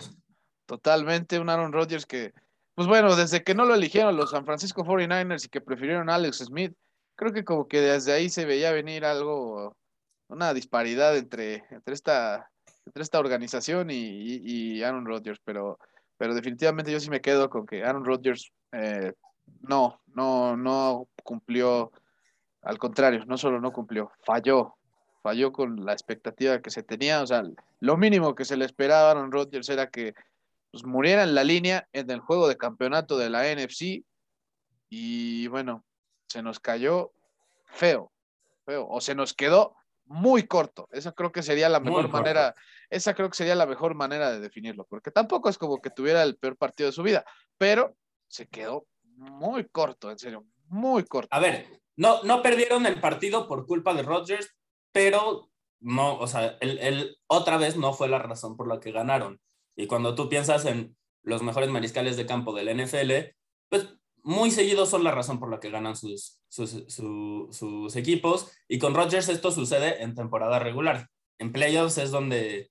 [0.70, 2.32] Totalmente, un Aaron Rodgers que,
[2.76, 6.14] pues bueno, desde que no lo eligieron los San Francisco 49ers y que prefirieron a
[6.14, 6.76] Alex Smith,
[7.16, 9.76] creo que como que desde ahí se veía venir algo,
[10.28, 12.52] una disparidad entre, entre, esta,
[12.86, 15.76] entre esta organización y, Aaron Rodgers, pero,
[16.16, 19.14] pero definitivamente yo sí me quedo con que Aaron Rodgers eh,
[19.62, 21.90] no, no, no cumplió,
[22.62, 24.76] al contrario, no solo no cumplió, falló,
[25.20, 27.42] falló con la expectativa que se tenía, o sea,
[27.80, 30.14] lo mínimo que se le esperaba a Aaron Rodgers era que
[30.70, 34.04] pues, muriera en la línea en el juego de campeonato de la NFC
[34.88, 35.84] y bueno,
[36.28, 37.12] se nos cayó
[37.66, 38.12] feo,
[38.64, 40.88] feo, o se nos quedó muy corto.
[40.90, 42.54] Esa creo que sería la mejor manera,
[42.88, 46.22] esa creo que sería la mejor manera de definirlo, porque tampoco es como que tuviera
[46.24, 47.24] el peor partido de su vida,
[47.56, 51.28] pero se quedó muy corto, en serio, muy corto.
[51.30, 54.56] A ver, no, no perdieron el partido por culpa de Rodgers,
[54.92, 59.40] pero no, o sea, él, otra vez no fue la razón por la que ganaron.
[59.80, 63.34] Y cuando tú piensas en los mejores mariscales de campo del NFL,
[63.70, 63.88] pues
[64.22, 68.52] muy seguidos son la razón por la que ganan sus, sus, equipos.
[68.68, 71.08] Y con Rodgers esto sucede en temporada regular.
[71.38, 72.70] En playoffs es donde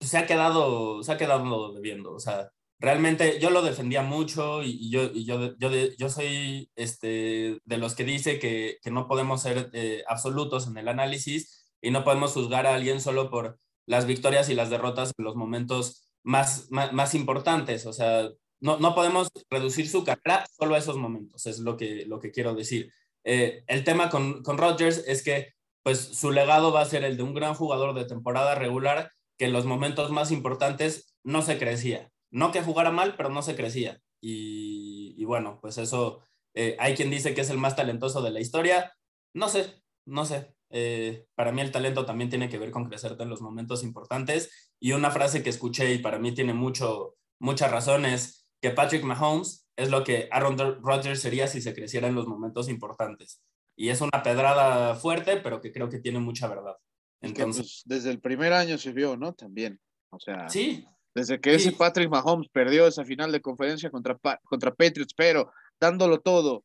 [0.00, 2.12] se ha quedado, se ha quedado debiendo.
[2.12, 7.76] O sea, realmente yo lo defendía mucho y, yo, yo, yo, yo, soy este, de
[7.78, 12.02] los que dice que, que no podemos ser eh, absolutos en el análisis y no
[12.02, 16.68] podemos juzgar a alguien solo por las victorias y las derrotas en los momentos más,
[16.70, 17.86] más, importantes.
[17.86, 18.28] O sea,
[18.60, 22.30] no, no, podemos reducir su carrera solo a esos momentos, es lo que, lo que
[22.30, 22.92] quiero decir.
[23.24, 27.16] Eh, el tema con, con Rodgers es que pues su legado va a ser el
[27.16, 31.58] de un gran jugador de temporada regular que en los momentos más importantes no se
[31.58, 32.10] crecía.
[32.30, 33.98] No que jugara mal, pero no se crecía.
[34.20, 36.20] Y, y bueno, pues eso,
[36.52, 38.92] eh, hay quien dice que es el más talentoso de la historia.
[39.32, 40.54] No sé, no sé.
[40.70, 44.67] Eh, para mí el talento también tiene que ver con crecerte en los momentos importantes.
[44.80, 49.02] Y una frase que escuché y para mí tiene mucho, mucha razón es que Patrick
[49.02, 53.42] Mahomes es lo que Aaron Rodgers sería si se creciera en los momentos importantes.
[53.76, 56.76] Y es una pedrada fuerte, pero que creo que tiene mucha verdad.
[57.20, 59.34] Entonces, pues, desde el primer año se vio, ¿no?
[59.34, 59.80] También.
[60.10, 60.84] O sea, sí.
[61.14, 66.20] Desde que ese Patrick Mahomes perdió esa final de conferencia contra, contra Patriots, pero dándolo
[66.20, 66.64] todo,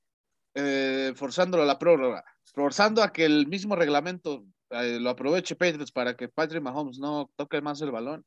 [0.53, 2.23] eh, forzándolo a la prórroga,
[2.53, 7.29] forzando a que el mismo reglamento eh, lo aproveche Patriots para que Patrick Mahomes no
[7.35, 8.25] toque más el balón.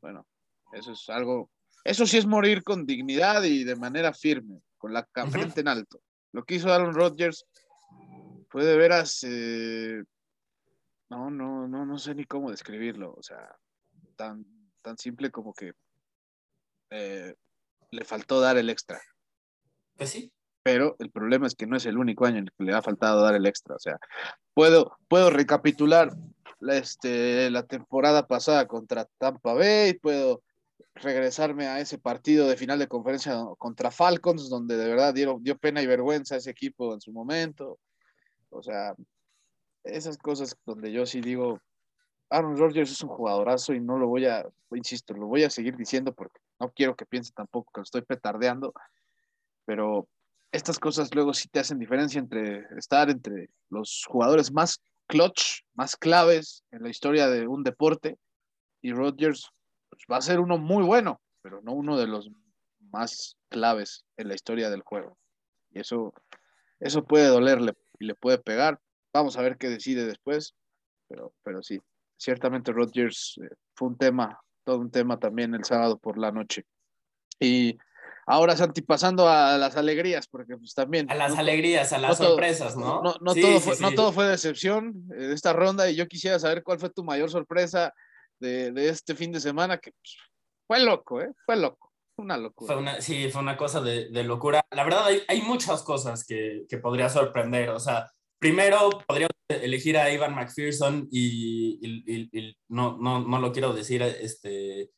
[0.00, 0.26] Bueno,
[0.72, 1.50] eso es algo,
[1.84, 6.00] eso sí es morir con dignidad y de manera firme, con la frente en alto.
[6.32, 7.46] Lo que hizo Aaron Rodgers
[8.48, 10.02] fue de veras, eh,
[11.10, 13.56] no, no, no, no sé ni cómo describirlo, o sea,
[14.16, 14.44] tan,
[14.82, 15.72] tan simple como que
[16.90, 19.00] le faltó dar el extra.
[19.96, 20.32] Pues sí,
[20.68, 22.82] pero el problema es que no es el único año en el que le ha
[22.82, 23.74] faltado dar el extra.
[23.74, 23.98] O sea,
[24.52, 26.12] puedo, puedo recapitular
[26.60, 30.42] la, este, la temporada pasada contra Tampa Bay, puedo
[30.96, 35.56] regresarme a ese partido de final de conferencia contra Falcons, donde de verdad dio, dio
[35.56, 37.78] pena y vergüenza a ese equipo en su momento.
[38.50, 38.94] O sea,
[39.84, 41.62] esas cosas donde yo sí digo,
[42.28, 45.78] Aaron Rodgers es un jugadorazo y no lo voy a, insisto, lo voy a seguir
[45.78, 48.74] diciendo porque no quiero que piense tampoco que lo estoy petardeando,
[49.64, 50.06] pero
[50.52, 55.96] estas cosas luego sí te hacen diferencia entre estar entre los jugadores más clutch, más
[55.96, 58.18] claves en la historia de un deporte
[58.82, 59.50] y Rodgers
[59.88, 62.30] pues, va a ser uno muy bueno, pero no uno de los
[62.90, 65.18] más claves en la historia del juego.
[65.70, 66.14] Y eso,
[66.80, 68.80] eso puede dolerle y le puede pegar.
[69.12, 70.54] Vamos a ver qué decide después,
[71.08, 71.80] pero, pero sí,
[72.16, 76.64] ciertamente Rodgers eh, fue un tema, todo un tema también el sábado por la noche.
[77.40, 77.78] Y
[78.30, 81.10] Ahora, Santi, pasando a las alegrías, porque pues también...
[81.10, 83.02] A las alegrías, a las sorpresas, ¿no?
[83.02, 86.62] No, no, todo fue, no, todo fue, decepción de esta ronda y yo quisiera saber
[86.62, 87.94] cuál fue tu mayor sorpresa
[88.38, 90.16] de, de este fin de semana, que pues,
[90.66, 91.32] fue loco, ¿eh?
[91.46, 91.90] Fue loco.
[92.18, 92.74] Una locura.
[92.74, 94.60] Fue una, sí, fue una cosa de, de locura.
[94.72, 97.70] La verdad, hay, hay muchas cosas que, que, podría sorprender.
[97.70, 103.52] O sea, primero podría elegir a Ivan McPherson y, y, y no, no, no lo
[103.52, 104.90] quiero decir este,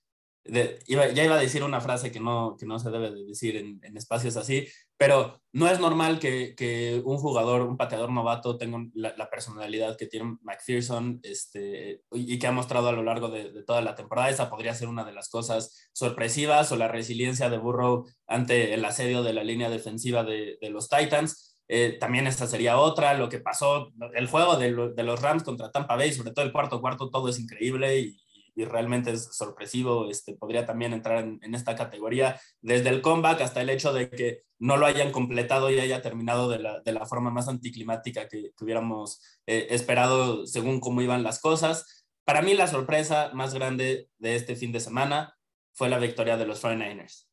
[0.45, 3.97] ya iba a decir una frase que no, que no se debe de decir en,
[3.97, 4.67] espacios así,
[4.97, 10.07] pero no es normal que, que un jugador, un pateador novato tenga la, personalidad que
[10.07, 14.31] tiene McPherson este, y, que ha mostrado a lo largo de, toda la temporada.
[14.31, 18.85] Esa podría ser una de las cosas sorpresivas o la resiliencia de Burrow ante el
[18.85, 21.59] asedio de la línea defensiva de, los Titans.
[21.69, 25.97] Eh, también esa sería otra, lo que pasó, el juego de, los Rams contra Tampa
[25.97, 28.17] Bay, sobre todo el cuarto cuarto, todo es increíble y,
[28.57, 33.71] realmente es sorpresivo, este, podría también entrar en, esta categoría, desde el comeback hasta el
[33.71, 38.29] hecho de que no lo hayan completado y haya terminado de la, forma más anticlimática
[38.29, 42.07] que, hubiéramos eh, esperado según cómo iban las cosas.
[42.25, 45.35] Para mí la sorpresa más grande de este fin de semana
[45.73, 47.27] fue la victoria de los 49ers.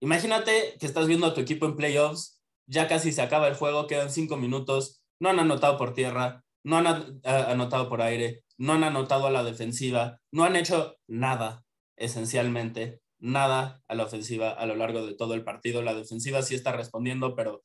[0.00, 3.86] Imagínate que estás viendo a tu equipo en playoffs, ya casi se acaba el juego,
[3.86, 8.84] quedan cinco minutos, no han anotado por tierra, no han anotado por aire, no han
[8.84, 11.64] anotado a la defensiva, no han hecho nada,
[11.96, 15.82] esencialmente, nada a la ofensiva a lo largo de todo el partido.
[15.82, 17.64] La defensiva sí está respondiendo, pero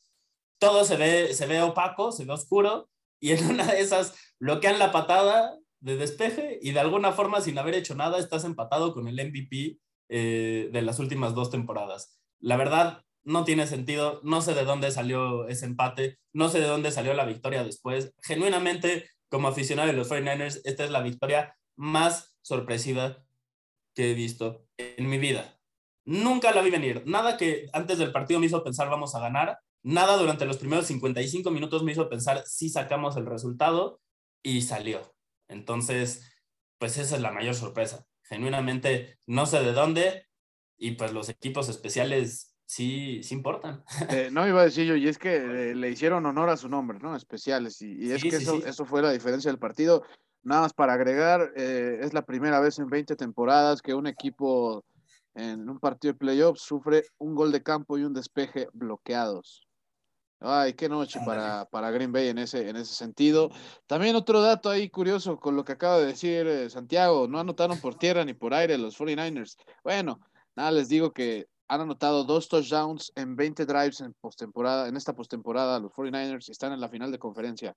[0.60, 4.80] todo se ve, se ve opaco, se ve oscuro, y en una de esas bloquean
[4.80, 9.08] la patada de despeje y de alguna forma, sin haber hecho nada, estás empatado con
[9.08, 9.80] el MVP
[10.10, 12.20] eh, de las últimas dos temporadas.
[12.40, 16.68] La verdad, no tiene sentido, no sé de dónde salió ese empate, no sé de
[16.68, 18.14] dónde salió la victoria después.
[18.22, 23.24] Genuinamente, como aficionado de los 49ers, esta es la victoria más sorpresiva
[23.96, 25.60] que he visto en mi vida.
[26.06, 27.04] Nunca la vi venir.
[27.06, 29.60] Nada que antes del partido me hizo pensar vamos a ganar.
[29.84, 34.02] Nada durante los primeros 55 minutos me hizo pensar si sacamos el resultado
[34.42, 35.14] y salió.
[35.48, 36.32] Entonces,
[36.78, 38.06] pues esa es la mayor sorpresa.
[38.24, 40.26] Genuinamente, no sé de dónde
[40.78, 43.84] y pues los equipos especiales sí, sí importan.
[44.10, 45.36] Eh, no iba a decir yo, y es que
[45.72, 47.16] eh, le hicieron honor a su nombre, ¿no?
[47.16, 47.82] Especiales.
[47.82, 50.04] Y, es que eso, eso fue la diferencia del partido.
[50.44, 54.86] Nada más para agregar, eh, es la primera vez en 20 temporadas que un equipo
[55.34, 59.68] en un partido de playoffs sufre un gol de campo y un despeje bloqueados.
[60.40, 63.50] Ay, qué noche para, para Green Bay en ese, en ese sentido.
[63.88, 67.80] También otro dato ahí curioso con lo que acaba de decir eh, Santiago, no anotaron
[67.80, 69.58] por tierra ni por aire los 49ers.
[69.84, 70.22] Bueno,
[70.56, 75.14] nada, les digo que han anotado dos touchdowns en 20 drives en postemporada, en esta
[75.14, 77.76] postemporada los 49ers y están en la final de conferencia.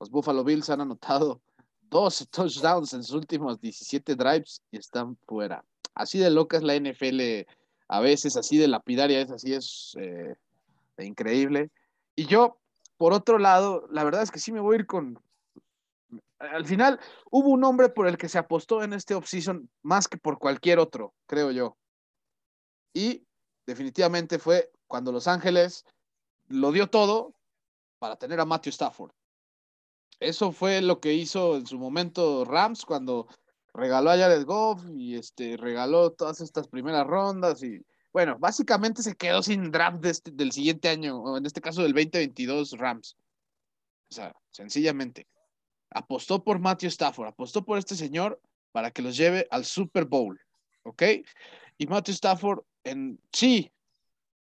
[0.00, 1.42] Los Buffalo Bills han anotado
[1.82, 5.62] dos touchdowns en sus últimos 17 drives y están fuera.
[5.94, 7.46] Así de loca es la NFL
[7.88, 10.34] a veces, así de lapidaria es, así es eh,
[10.98, 11.70] increíble.
[12.16, 12.58] Y yo,
[12.96, 15.20] por otro lado, la verdad es que sí me voy a ir con...
[16.38, 20.16] Al final, hubo un hombre por el que se apostó en este offseason más que
[20.16, 21.76] por cualquier otro, creo yo.
[22.96, 23.26] Y
[23.66, 25.84] definitivamente fue cuando Los Ángeles
[26.48, 27.34] lo dio todo
[27.98, 29.12] para tener a Matthew Stafford.
[30.18, 33.26] Eso fue lo que hizo en su momento Rams cuando
[33.74, 37.84] regaló a Jared Goff y este, regaló todas estas primeras rondas y
[38.14, 41.92] bueno, básicamente se quedó sin draft este, del siguiente año, o en este caso del
[41.92, 43.14] 2022 Rams.
[44.10, 45.26] O sea, sencillamente.
[45.90, 48.40] Apostó por Matthew Stafford, apostó por este señor
[48.72, 50.40] para que los lleve al Super Bowl.
[50.84, 51.02] ¿Ok?
[51.78, 52.60] Y Matthew Stafford,
[52.90, 53.72] en, sí,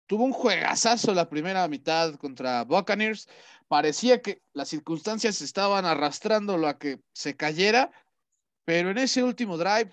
[0.07, 3.29] tuvo un juegazazo la primera mitad contra Buccaneers.
[3.69, 7.91] Parecía que las circunstancias estaban arrastrándolo a que se cayera,
[8.65, 9.91] pero en ese último drive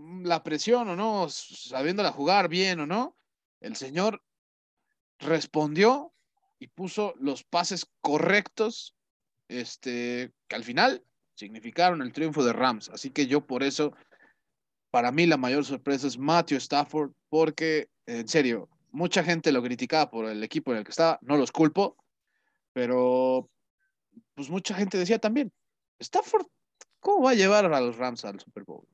[0.00, 3.16] Mm, la presión o no, sabiéndola jugar bien o no,
[3.60, 4.22] el señor
[5.18, 6.14] respondió
[6.58, 8.94] y puso los pases correctos,
[9.48, 11.04] este, que al final
[11.34, 12.88] significaron el triunfo de Rams.
[12.88, 13.92] Así que yo por eso,
[14.90, 20.10] para mí la mayor sorpresa es Matthew Stafford, porque en serio, mucha gente lo criticaba
[20.10, 21.96] por el equipo en el que estaba, no los culpo,
[22.72, 23.48] pero
[24.34, 25.52] pues mucha gente decía también,
[25.98, 26.46] Stafford,
[26.98, 28.86] ¿cómo va a llevar a los Rams al Super Bowl?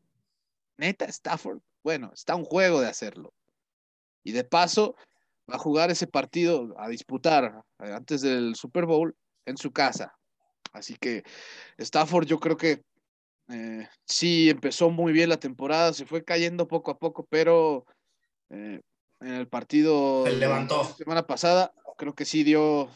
[0.79, 3.33] neta, Stafford, bueno, está un juego de hacerlo.
[4.23, 4.97] Y de paso,
[5.51, 9.17] va a jugar ese partido a disputar eh, antes del Super Bowl
[9.47, 10.17] en su casa.
[10.73, 11.23] Así que
[11.79, 12.83] Stafford yo creo que
[13.49, 17.87] eh, sí empezó muy bien la temporada, se fue cayendo poco a poco, pero
[18.51, 18.81] eh,
[19.21, 20.83] en el partido se levantó.
[20.83, 22.91] la semana pasada creo que sí dio,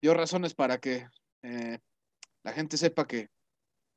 [0.00, 1.06] dio razones para que
[2.48, 3.28] la gente sepa que,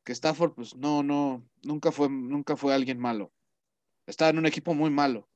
[0.04, 3.32] que Stafford, pues no, no, nunca fue, nunca fue alguien malo.
[4.08, 5.30] Estaba en un equipo muy malo,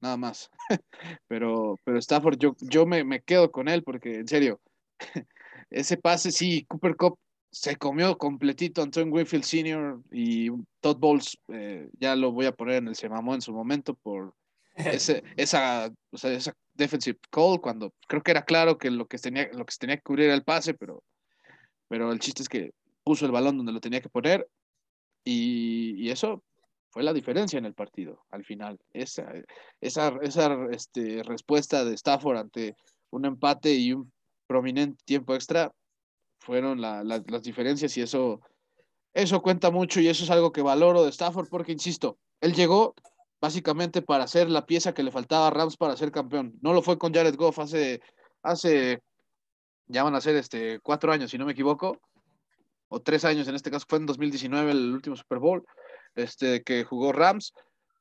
[0.00, 0.50] nada más.
[1.28, 4.60] pero, pero Stafford, yo, yo me, me quedo con él porque, en serio,
[5.70, 7.18] ese pase, sí, Cooper Cup
[7.52, 10.00] se comió completito Anton Winfield Sr.
[10.10, 10.50] y
[10.80, 14.34] Todd Bowles, eh, ya lo voy a poner en el semamó en su momento por
[14.74, 19.18] ese, esa, o sea, esa defensive call, cuando creo que era claro que lo que,
[19.18, 21.04] tenía, lo que se tenía que cubrir era el pase, pero,
[21.88, 22.72] pero el chiste es que
[23.04, 24.48] puso el balón donde lo tenía que poner
[25.22, 26.42] y, eso
[26.90, 28.78] fue la diferencia en el partido al final.
[28.92, 29.30] Esa,
[29.80, 32.76] esa, esa este, respuesta de Stafford ante
[33.10, 34.12] un empate y un
[34.46, 35.72] prominente tiempo extra
[36.42, 38.40] fueron las diferencias y eso,
[39.14, 42.94] eso cuenta mucho y eso es algo que valoro de Stafford porque, insisto, él llegó
[43.40, 46.58] básicamente para ser la pieza que le faltaba a Rams para ser campeón.
[46.60, 48.00] No lo fue con Jared Goff hace,
[48.42, 49.00] hace
[49.86, 52.00] ya van a ser este, cuatro años, si no me equivoco,
[52.88, 55.64] o tres años, en este caso fue en 2019 el último Super Bowl,
[56.14, 57.52] este, que jugó Rams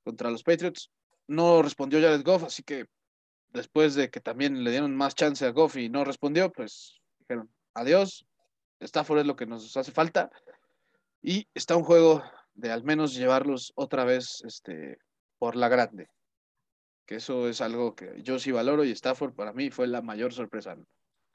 [0.03, 0.89] contra los Patriots.
[1.27, 2.85] No respondió Jared Goff, así que
[3.49, 7.49] después de que también le dieron más chance a Goff y no respondió, pues dijeron
[7.73, 8.25] adiós.
[8.81, 10.31] Stafford es lo que nos hace falta.
[11.21, 12.23] Y está un juego
[12.53, 14.97] de al menos llevarlos otra vez este,
[15.37, 16.09] por la grande.
[17.05, 20.33] Que eso es algo que yo sí valoro y Stafford para mí fue la mayor
[20.33, 20.77] sorpresa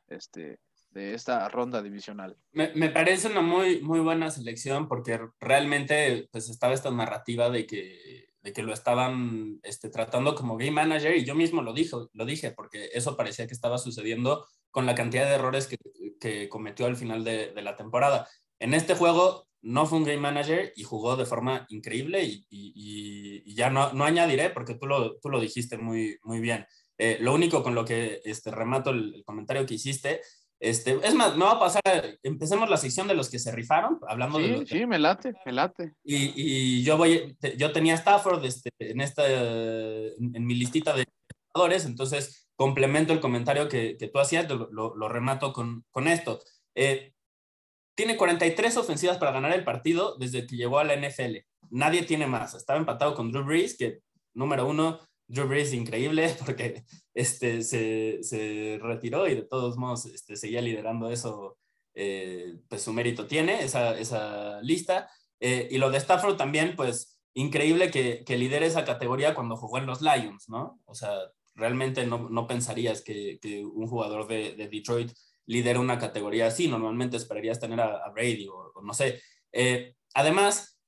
[0.08, 0.58] este,
[0.90, 2.36] de esta ronda divisional.
[2.52, 7.66] Me, me, parece una muy, muy buena selección porque realmente pues estaba esta narrativa de
[7.66, 11.96] que, de que lo estaban este, tratando como game manager y yo mismo lo dije,
[12.12, 15.76] lo dije porque eso parecía que estaba sucediendo con la cantidad de errores que,
[16.18, 18.28] que cometió al final de, de, la temporada.
[18.58, 23.42] En este juego no fue un game manager y jugó de forma increíble y, y,
[23.44, 26.66] y ya no, no, añadiré porque tú lo, tú lo dijiste muy, muy bien.
[26.98, 30.20] Eh, lo único con lo que este, remato el, el comentario que hiciste
[30.58, 33.98] este, es más, me va a pasar, empecemos la sección de los que se rifaron,
[34.08, 34.50] hablando sí, de...
[34.52, 35.92] Los, sí, me late, me late.
[36.02, 41.04] Y, y yo voy, yo tenía Stafford este, en, esta, en, en, mi listita de
[41.52, 46.40] jugadores, entonces complemento el comentario que, que tú hacías, lo, remato con, con esto.
[46.74, 47.12] Eh,
[47.94, 51.36] tiene 43 ofensivas para ganar el partido desde que llegó a la NFL.
[51.70, 52.54] Nadie tiene más.
[52.54, 54.00] Estaba empatado con Drew Brees, que
[54.34, 56.84] número uno, Drew Brees increíble porque
[57.14, 61.58] este, se, se, retiró y de todos modos este, seguía liderando eso,
[61.94, 65.10] eh, pues su mérito tiene, esa, esa lista.
[65.40, 69.78] Eh, y lo de Stafford también, pues increíble que, que, lidere esa categoría cuando jugó
[69.78, 70.80] en los Lions, ¿no?
[70.86, 71.12] O sea,
[71.56, 75.12] realmente no, no pensarías que, que, un jugador de, de, Detroit
[75.46, 79.20] lidera una categoría así, normalmente esperarías tener a, a Brady o, o, no sé.
[79.52, 80.78] Eh, además,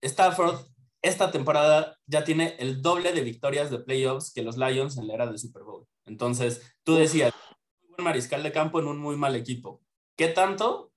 [0.00, 0.66] Stafford
[1.04, 5.14] esta temporada ya tiene el doble de victorias de playoffs que los Lions en la
[5.14, 5.86] era del Super Bowl.
[6.06, 7.34] Entonces, tú decías,
[7.82, 9.82] un buen mariscal de campo en un muy mal equipo.
[10.16, 10.92] ¿Qué tanto?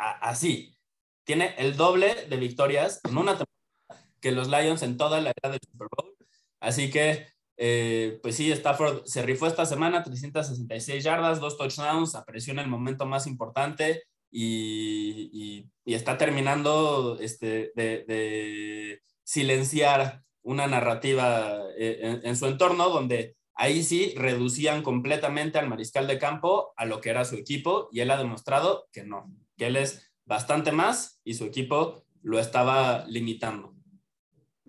[0.00, 0.76] así.
[1.24, 5.50] Tiene el doble de victorias en una temporada que los Lions en toda la era
[5.50, 6.16] del Super Bowl.
[6.60, 7.26] Así que,
[7.62, 12.68] eh, pues sí, Stafford se rifó esta semana, 366 yardas, dos touchdowns, apareció en el
[12.68, 22.36] momento más importante y, está terminando este, de, de silenciar una narrativa eh, en, en,
[22.36, 27.26] su entorno donde ahí sí reducían completamente al mariscal de campo a lo que era
[27.26, 31.44] su equipo y él ha demostrado que no, que él es bastante más y su
[31.44, 33.69] equipo lo estaba limitando.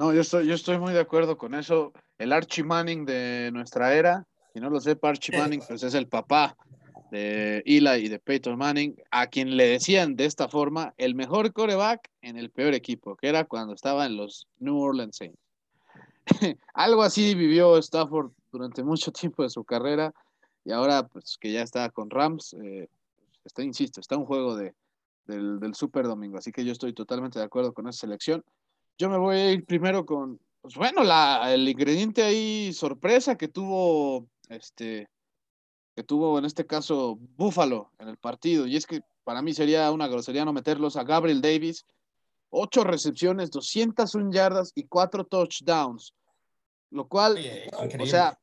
[0.02, 1.94] No, yo estoy, yo estoy muy de acuerdo con eso.
[2.18, 6.08] El Archie Manning de nuestra era, si no lo sepa, Archie Manning pues es el
[6.08, 6.58] papá
[7.12, 11.54] de Eli y de Peyton Manning, a quien le decían de esta forma el mejor
[11.54, 15.38] coreback en el peor equipo, que era cuando estaba en los New Orleans Saints.
[16.74, 20.12] Algo así vivió Stafford durante mucho tiempo de su carrera
[20.66, 22.88] y ahora pues que ya está con Rams, eh,
[23.46, 24.74] está, insisto, está un juego de,
[25.26, 28.44] del, del, Super Domingo, así que yo estoy totalmente de acuerdo con esa selección.
[28.98, 33.48] Yo me voy a ir primero con, pues bueno, la, el ingrediente ahí sorpresa que
[33.48, 35.10] tuvo este
[35.96, 38.66] que tuvo en este caso Buffalo en el partido.
[38.66, 41.86] Y es que para mí sería una grosería no meterlos a Gabriel Davis.
[42.50, 46.14] Ocho recepciones, 201 yardas y cuatro touchdowns.
[46.90, 47.38] Lo cual,
[48.00, 48.38] o sea,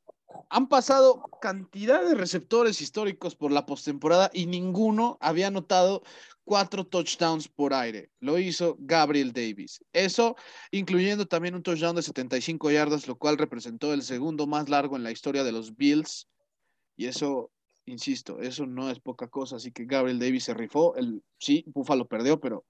[0.48, 6.02] han pasado cantidad de receptores históricos por la postemporada y ninguno había anotado
[6.48, 8.08] cuatro touchdowns por aire.
[8.20, 9.84] Lo hizo Gabriel Davis.
[9.92, 10.34] Eso,
[10.70, 15.02] incluyendo también un touchdown de 75 yardas, lo cual representó el segundo más largo en
[15.02, 16.26] la historia de los Bills
[16.96, 17.50] y eso,
[17.84, 19.56] insisto, eso no es poca cosa.
[19.56, 20.96] Así que Gabriel Davis se rifó.
[20.96, 22.64] El, sí, Buffalo perdió, pero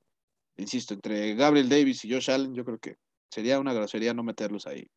[0.56, 2.96] insisto, entre Gabriel Davis y Josh Allen, yo creo que
[3.30, 4.90] sería una grosería no meterlos ahí.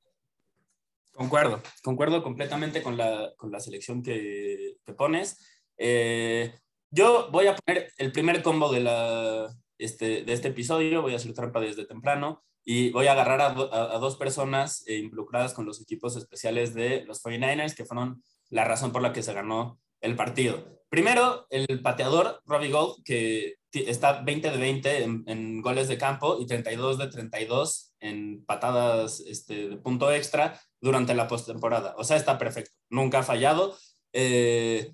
[1.11, 5.38] Concuerdo, concuerdo completamente con la, con la selección que, que pones.
[5.77, 6.51] Eh,
[6.91, 11.15] yo voy a poner el primer combo de, la, este, de este episodio, voy a
[11.17, 14.97] hacer trampa desde temprano y voy a agarrar a, do, a, a dos personas eh,
[14.97, 19.23] involucradas con los equipos especiales de los 49ers, que fueron la razón por la que
[19.23, 20.81] se ganó el partido.
[20.89, 26.37] Primero, el pateador Robbie Gold, que está 20 de 20 en, en, goles de campo
[26.41, 31.95] y 32 de 32 en patadas este, de punto extra durante la postemporada.
[31.97, 32.71] O sea, está perfecto.
[32.89, 33.77] Nunca ha fallado.
[34.11, 34.91] Eh,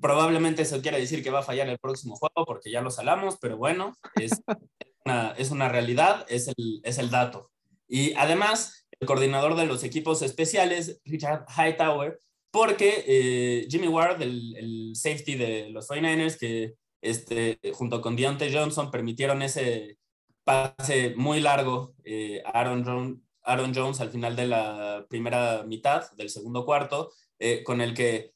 [0.00, 3.38] probablemente eso quiere decir que va a fallar el próximo juego porque ya lo salamos,
[3.40, 4.32] pero bueno, es
[5.04, 7.50] una, es una realidad, es el, es el dato.
[7.88, 12.20] Y además, el coordinador de los equipos especiales, Richard Hightower,
[12.50, 18.52] porque eh, Jimmy Ward, el, el, safety de los 49ers, que este, junto con Deontay
[18.52, 19.98] Johnson permitieron ese
[20.44, 26.10] pase muy largo eh, a Aaron, John, Aaron, Jones al final de la primera mitad
[26.12, 28.32] del segundo cuarto, eh, con el que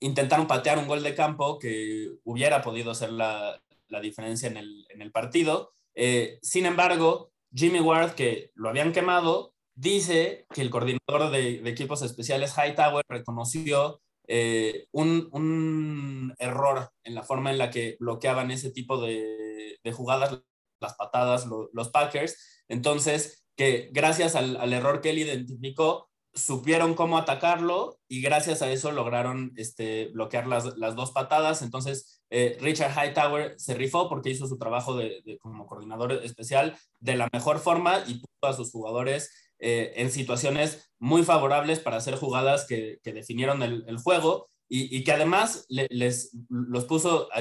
[0.00, 4.86] intentaron patear un gol de campo que hubiera podido ser la, la diferencia en el,
[4.90, 5.72] en el partido.
[5.94, 12.02] Eh, sin embargo, Jimmy Ward, que lo habían quemado, dice que el coordinador de, equipos
[12.02, 18.70] especiales Hightower reconoció eh, un, un, error en la forma en la que bloqueaban ese
[18.70, 20.40] tipo de, de jugadas,
[20.80, 22.64] las patadas, lo, los Packers.
[22.68, 28.70] Entonces, que gracias al, al, error que él identificó, supieron cómo atacarlo y gracias a
[28.70, 31.62] eso lograron este, bloquear las, las dos patadas.
[31.62, 37.16] Entonces, eh, Richard Hightower se rifó porque hizo su trabajo de, como coordinador especial de
[37.16, 42.16] la mejor forma y puso a sus jugadores eh, en situaciones muy favorables para hacer
[42.16, 47.40] jugadas que, que definieron el, juego y, y, que además le, les los puso a,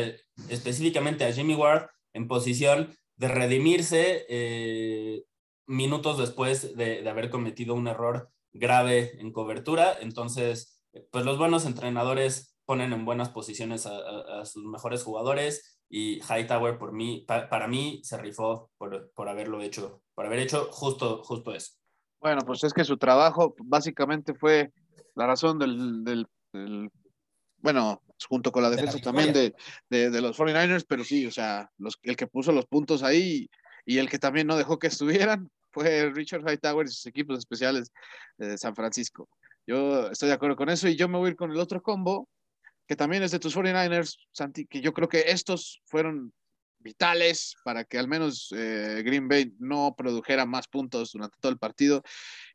[0.49, 5.23] específicamente a Jimmy Ward en posición de redimirse eh,
[5.67, 9.97] minutos después de, de haber cometido un error grave en cobertura.
[10.01, 10.81] Entonces,
[11.11, 16.19] pues los buenos entrenadores ponen en buenas posiciones a, a, a sus mejores jugadores y
[16.21, 20.67] Hightower por mí, pa, para mí se rifó por, por, haberlo hecho, por haber hecho
[20.71, 21.73] justo, justo eso.
[22.19, 24.71] Bueno, pues es que su trabajo básicamente fue
[25.15, 26.91] la razón del, del, del
[27.57, 29.53] bueno, junto con la defensa de la también de,
[29.89, 33.49] de, de, los 49ers, pero sí, o sea, los, el que puso los puntos ahí
[33.85, 37.91] y el que también no dejó que estuvieran fue Richard Hightower y sus equipos especiales
[38.38, 39.30] de San Francisco.
[39.65, 41.82] Yo estoy de acuerdo con eso y yo me voy a ir con el otro
[41.82, 42.30] combo,
[42.88, 46.34] que también es de tus 49ers, Santi, que yo creo que estos fueron
[46.80, 51.57] vitales para que al menos eh, Green Bay no produjera más puntos durante todo el
[51.57, 52.01] partido.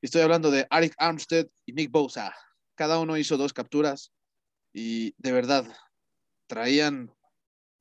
[0.01, 2.35] Estoy hablando de Arik Armstead y Nick Bosa.
[2.75, 4.11] Cada uno hizo dos capturas
[4.73, 5.67] y de verdad
[6.47, 7.13] traían...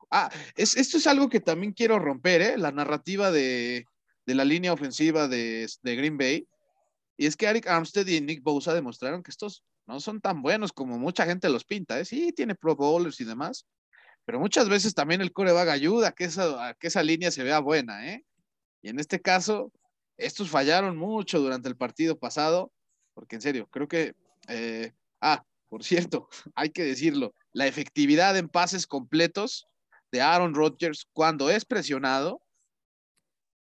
[0.09, 2.57] Ah, es, esto es algo que también quiero romper, ¿eh?
[2.57, 3.85] La narrativa de,
[4.25, 6.47] de la línea ofensiva de, de, Green Bay.
[7.17, 10.71] Y es que Arik Armstead y Nick Bosa demostraron que estos no son tan buenos
[10.71, 11.99] como mucha gente los pinta.
[11.99, 12.05] ¿eh?
[12.05, 13.65] Sí, tiene pro bowlers y demás,
[14.25, 17.43] pero muchas veces también el coreback ayuda a que esa, a que esa línea se
[17.43, 18.23] vea buena, ¿eh?
[18.81, 19.71] Y en este caso,
[20.17, 22.71] estos fallaron mucho durante el partido pasado,
[23.13, 24.15] porque en serio, creo que,
[24.47, 29.67] eh, ah, por cierto, hay que decirlo, la efectividad en pases completos
[30.11, 32.41] de Aaron Rodgers cuando es presionado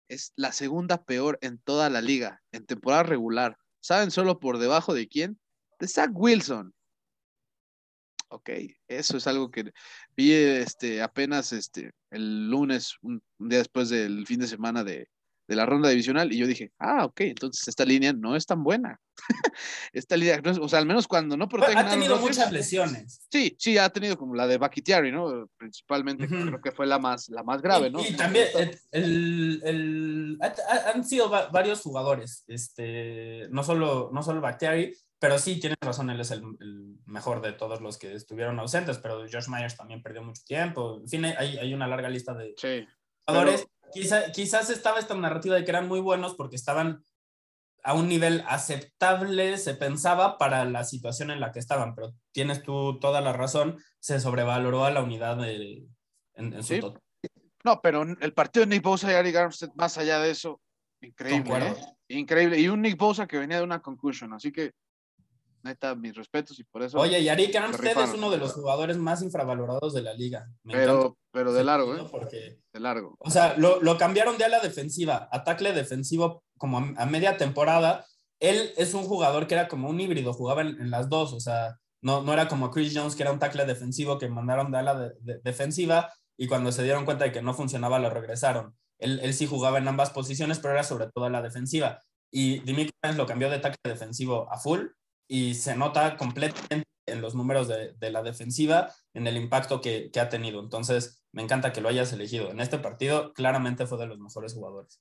[0.08, 3.56] es la segunda peor en toda la liga, en temporada regular.
[3.80, 5.38] ¿Saben solo por debajo de quién?
[5.78, 6.74] De Zach Wilson.
[8.28, 8.50] Ok,
[8.88, 9.72] eso es algo que
[10.16, 15.08] vi este, apenas este, el lunes, un, día después del fin de semana de,
[15.46, 18.64] de, la ronda divisional, y yo dije, ah, ok, entonces esta línea no es tan
[18.64, 18.98] buena.
[19.92, 21.78] esta línea, o sea, al menos cuando no protege.
[21.78, 23.26] Ha tenido muchas lesiones.
[23.30, 25.48] Sí, sí, ha tenido como la de Bakitiari, ¿no?
[25.56, 26.46] Principalmente, uh -huh.
[26.48, 28.00] creo que fue la más, la más grave, y, ¿no?
[28.00, 30.38] Y también el, el, el,
[30.94, 36.20] han sido varios jugadores, este, no solo, no solo Bakitiari, pero sí, tienes razón, él
[36.20, 40.22] es el, el, mejor de todos los que estuvieron ausentes, pero Josh Myers también perdió
[40.22, 40.98] mucho tiempo.
[41.00, 42.86] En fin, hay, hay una larga lista de sí,
[43.26, 43.60] jugadores.
[43.60, 43.92] Pero...
[43.94, 47.04] Quizá, quizás estaba esta narrativa de que eran muy buenos porque estaban
[47.84, 52.62] a un nivel aceptable, se pensaba, para la situación en la que estaban, pero tienes
[52.62, 55.86] tú toda la razón, se sobrevaloró a la unidad de,
[56.34, 56.80] en, en su sí.
[56.80, 57.02] total.
[57.62, 60.60] No, pero el partido de Nick Bosa y Ari Armstead, más allá de eso,
[61.00, 61.68] increíble.
[61.68, 61.76] ¿eh?
[62.08, 62.58] Increíble.
[62.58, 64.72] Y un Nick Bosa que venía de una concussion, así que
[65.64, 66.98] neta, mis respetos y por eso.
[66.98, 70.46] Oye, y Arik Armstead es uno de los jugadores más infravalorados de la liga.
[70.62, 72.06] Me pero, pero de largo, ¿eh?
[72.10, 73.16] Porque, de largo.
[73.18, 78.04] O sea, lo, lo, cambiaron de ala defensiva, ataque defensivo como a, a, media temporada.
[78.38, 81.40] Él es un jugador que era como un híbrido, jugaba en, en, las dos, o
[81.40, 84.78] sea, no, no era como Chris Jones, que era un tackle defensivo que mandaron de
[84.78, 88.76] ala de, de, defensiva y cuando se dieron cuenta de que no funcionaba lo regresaron.
[88.98, 92.00] Él, él sí jugaba en ambas posiciones, pero era sobre todo a la defensiva.
[92.30, 94.88] Y Dimitri lo cambió de tackle defensivo a full
[95.28, 100.10] y se nota completamente en los números de, de la defensiva, en el impacto que,
[100.10, 100.60] que, ha tenido.
[100.60, 102.50] Entonces, me encanta que lo hayas elegido.
[102.50, 105.00] En este partido, claramente fue de los mejores jugadores.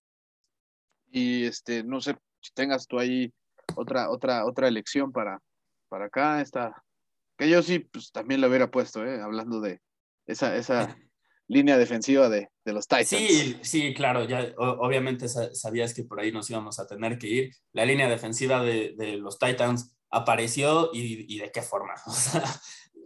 [1.12, 3.32] Y este, no sé si tengas tú ahí
[3.76, 5.40] otra, otra, otra elección para,
[5.90, 6.84] para acá, esta,
[7.38, 9.22] que yo sí, pues también lo hubiera puesto, ¿eh?
[9.22, 9.80] hablando de
[10.26, 10.98] esa, esa
[11.48, 13.10] línea defensiva de, de, los Titans.
[13.10, 17.56] Sí, sí, claro, ya obviamente sabías que por ahí nos íbamos a tener que ir.
[17.74, 21.94] La línea defensiva de, de los Titans apareció y, y de qué forma.
[22.08, 22.44] O sea,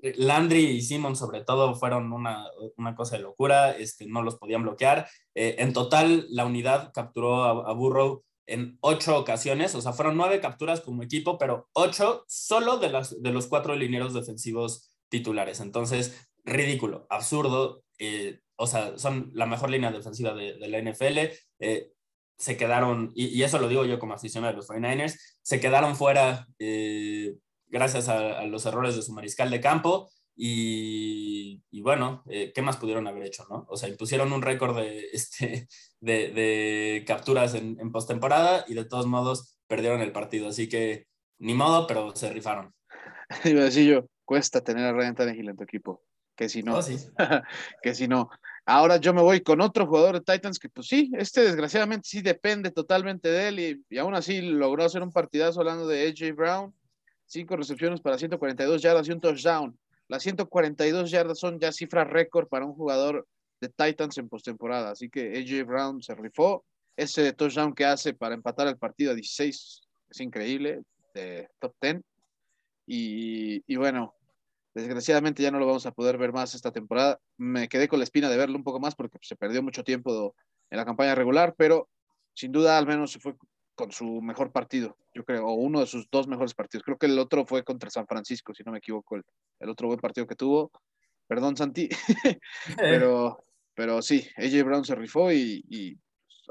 [0.02, 2.46] Landry y Simon sobre todo fueron una,
[2.78, 5.08] una, cosa de locura, este, no los podían bloquear.
[5.34, 10.16] Eh, en total, la unidad capturó a, a, Burrow en ocho ocasiones, o sea, fueron
[10.16, 15.60] nueve capturas como equipo, pero ocho solo de, las, de los cuatro linieros defensivos titulares.
[15.60, 17.84] Entonces, ridículo, absurdo.
[18.00, 21.18] Eh, o sea, son la mejor línea defensiva de, de la NFL.
[21.60, 21.92] Eh,
[22.38, 25.96] se quedaron, y, y, eso lo digo yo como aficionado de los 49ers, se quedaron
[25.96, 27.36] fuera eh,
[27.68, 30.10] gracias a, a, los errores de su mariscal de campo
[30.40, 33.66] y, bueno, eh, ¿qué más pudieron haber hecho, no?
[33.70, 35.68] O sea, impusieron un récord de, este,
[36.00, 40.50] de, capturas en, en postemporada y de todos modos perdieron el partido.
[40.50, 41.08] Así que
[41.40, 42.74] ni modo, pero se rifaron.
[43.46, 46.04] Iba a decir yo, cuesta tener a Ryan Tannehill en tu equipo.
[46.36, 46.98] Que si no, Oh, sí.
[47.82, 48.30] que si no.
[48.70, 52.22] Ahora yo me voy con otro jugador de Titans que, pues sí, este desgraciadamente sí
[52.22, 56.36] depende totalmente de él y, y aún así logró hacer un partidazo hablando de AJ
[56.36, 56.76] Brown.
[57.26, 59.80] Cinco recepciones para 142 yardas y un touchdown.
[60.10, 63.26] Las 142 yardas son ya cifra récord para un jugador
[63.62, 64.92] de Titans en postemporada.
[64.92, 66.66] Así que AJ Brown se rifó.
[66.98, 70.82] Ese touchdown que hace para empatar el partido a 16 es increíble,
[71.14, 72.02] de top 10.
[72.86, 74.14] Y, y bueno,
[74.78, 77.20] desgraciadamente ya no lo vamos a poder ver más esta temporada.
[77.38, 80.36] Me quedé con la espina de verlo un poco más porque se perdió mucho tiempo
[80.70, 81.90] en la campaña regular, pero
[82.34, 83.36] sin duda al menos se fue
[83.76, 86.84] con su mejor partido, yo creo, o uno de sus dos mejores partidos.
[86.84, 89.24] Creo que el otro fue contra San Francisco, si no me equivoco, el,
[89.60, 90.72] el otro buen partido que tuvo.
[91.28, 91.90] Perdón, Santi,
[92.78, 93.44] pero,
[93.76, 95.98] pero sí, AJ Brown se rifó y, y,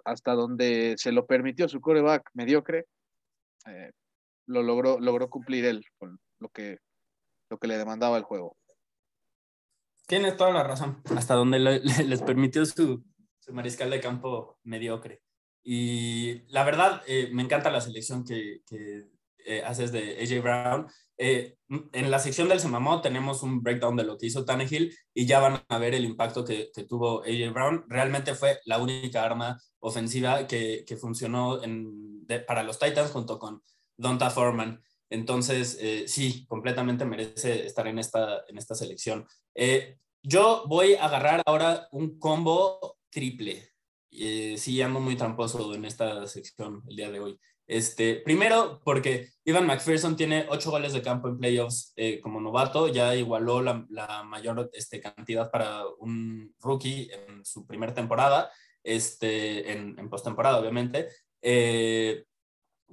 [0.05, 2.87] hasta donde se lo permitió su coreback mediocre,
[3.67, 3.91] eh,
[4.47, 6.79] lo logró, logró cumplir él con lo que,
[7.49, 8.57] lo que le demandaba el juego.
[10.07, 11.03] Tienes toda la razón.
[11.17, 13.05] Hasta donde le, les permitió su,
[13.39, 15.23] su mariscal de campo mediocre.
[15.63, 19.09] Y la verdad, eh, me encanta la selección que, que
[19.45, 20.87] eh, haces de AJ Brown.
[21.19, 21.57] Eh,
[21.93, 25.41] en la sección del Semamó tenemos un breakdown de lo que hizo Tannehill y ya
[25.41, 27.85] van a ver el impacto que, que tuvo AJ Brown.
[27.89, 33.63] Realmente fue la única arma ofensiva que, que funcionó en, para los Titans junto con
[33.97, 34.83] Donta Foreman.
[35.11, 39.27] Entonces, eh, sí, completamente merece estar en esta, en esta selección.
[39.55, 43.71] Eh, yo voy a agarrar ahora un combo triple.
[44.11, 47.39] Eh, sí, ando muy tramposo en esta sección el día de hoy.
[47.69, 52.89] Este, primero, porque Ivan McPherson tiene ocho goles de campo en playoffs eh, como novato,
[52.89, 58.51] ya igualó la, la mayor este, cantidad para un rookie en su primera temporada,
[58.85, 61.09] este, en, en postemporada, obviamente.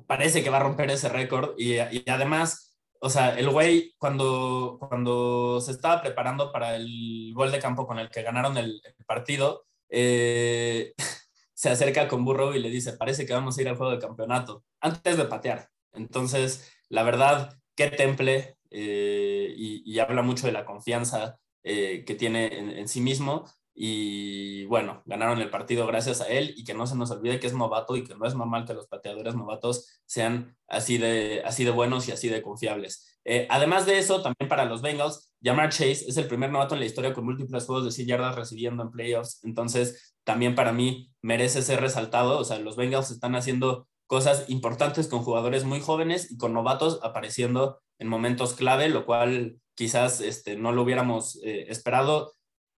[0.07, 4.77] Parece que va a romper ese récord y, y, además, o sea, el güey cuando,
[4.79, 9.65] cuando se estaba preparando para el gol de campo con el que ganaron el, partido,
[9.89, 10.93] eh,
[11.53, 13.99] se acerca con Burrow y le dice, parece que vamos a ir al juego de
[13.99, 15.69] campeonato, antes de patear.
[15.93, 22.57] Entonces, la verdad, qué temple eh, y, habla mucho de la confianza eh, que tiene
[22.57, 23.45] en, en, sí mismo.
[23.75, 27.47] Y bueno, ganaron el partido gracias a él y que no se nos olvide que
[27.47, 31.63] es novato y que no es normal que los pateadores novatos sean así de, así
[31.63, 33.19] de buenos y así de confiables.
[33.25, 36.81] Eh, además de eso, también para los Bengals, Jamar Chase es el primer novato en
[36.81, 39.43] la historia con múltiples juegos de 100 yardas recibiendo en playoffs.
[39.43, 42.39] Entonces, también para mí merece ser resaltado.
[42.39, 46.99] O sea, los Bengals están haciendo cosas importantes con jugadores muy jóvenes y con novatos
[47.03, 52.33] apareciendo en momentos clave, lo cual quizás este, no lo hubiéramos eh, esperado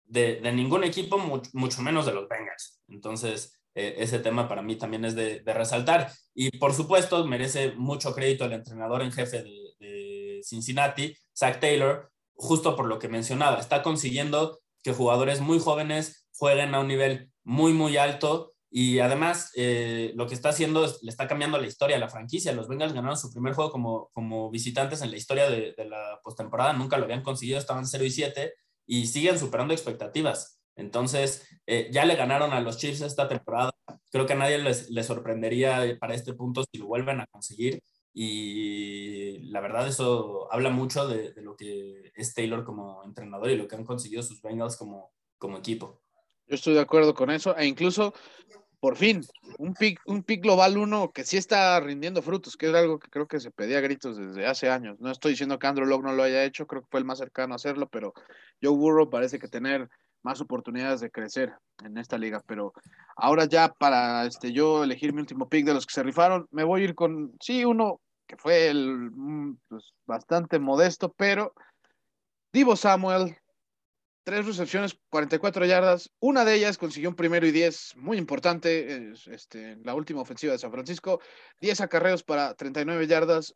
[0.07, 2.81] de, ningún equipo, mucho, menos de los Bengals.
[2.87, 6.11] Entonces, eh, ese tema para mí también es de, resaltar.
[6.33, 12.75] Y por supuesto, merece mucho crédito el entrenador en jefe de, Cincinnati, Zach Taylor, justo
[12.75, 13.59] por lo que mencionaba.
[13.59, 18.53] Está consiguiendo que jugadores muy jóvenes jueguen a un nivel muy, muy alto.
[18.69, 22.51] Y además, eh, lo que está haciendo es, le está cambiando la historia la franquicia.
[22.51, 26.19] Los Bengals ganaron su primer juego como, como visitantes en la historia de, de la
[26.23, 26.73] postemporada.
[26.73, 28.53] Nunca lo habían conseguido, estaban 0 y 7
[28.85, 30.61] y siguen superando expectativas.
[30.75, 33.71] Entonces, eh, ya le ganaron a los Chiefs esta temporada.
[34.11, 37.81] Creo que a nadie les, les, sorprendería para este punto si lo vuelven a conseguir.
[38.13, 43.57] Y la verdad, eso habla mucho de, de, lo que es Taylor como entrenador y
[43.57, 46.01] lo que han conseguido sus Bengals como, como equipo.
[46.47, 47.55] Yo estoy de acuerdo con eso.
[47.57, 48.13] E incluso,
[48.85, 49.25] por fin,
[49.57, 53.09] un pick, un pick global 1 que sí está rindiendo frutos, que es algo que
[53.09, 54.99] creo que se pedía a gritos desde hace años.
[54.99, 57.17] No estoy diciendo que Andrew Locke no lo haya hecho, creo que fue el más
[57.17, 58.13] cercano a hacerlo, pero
[58.61, 59.89] Joe Burrow parece que tener
[60.21, 61.51] más oportunidades de crecer
[61.83, 62.43] en esta liga.
[62.45, 62.73] Pero
[63.15, 66.63] ahora ya para este, yo elegir mi último pick de los que se rifaron, me
[66.63, 69.09] voy a ir con, sí, uno que fue el,
[69.67, 71.55] pues, bastante modesto, pero
[72.53, 73.35] Divo Samuel,
[74.25, 76.11] tres recepciones, 44 yardas.
[76.19, 80.59] Una de ellas consiguió un primero y 10 muy importante, este, la última ofensiva de
[80.59, 81.21] San Francisco.
[81.61, 83.55] 10 acarreos para 39 yardas.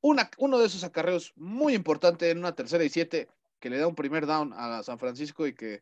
[0.00, 3.28] Una, uno de esos acarreos muy importante en una tercera y siete
[3.60, 5.80] que le da un primer down a San Francisco y que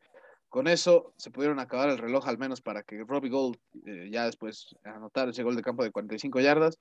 [0.49, 3.57] con eso se pudieron acabar el reloj al menos para que Robbie Gold
[3.87, 6.79] eh, ya después anotara ese gol de campo de 45 yardas.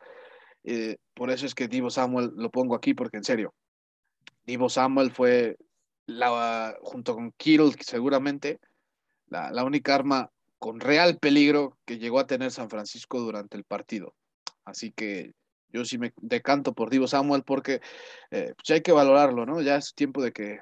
[0.66, 3.54] Eh, por eso es que Divo Samuel lo pongo aquí porque en serio,
[4.46, 5.58] Divo Samuel fue
[6.08, 8.60] la, junto con Kittle seguramente
[9.28, 10.30] la, única arma
[10.60, 14.14] con real peligro que llegó a tener San Francisco durante el partido.
[14.64, 15.34] Así que
[15.70, 17.82] yo sí me decanto por Divo Samuel porque
[18.32, 19.62] eh, pues hay que valorarlo, ¿no?
[19.62, 20.60] Ya es tiempo de que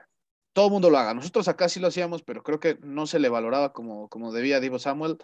[0.53, 1.13] todo el mundo lo haga.
[1.13, 4.59] Nosotros acá sí lo hacíamos, pero creo que no se le valoraba como, como debía
[4.59, 5.17] Divo Samuel.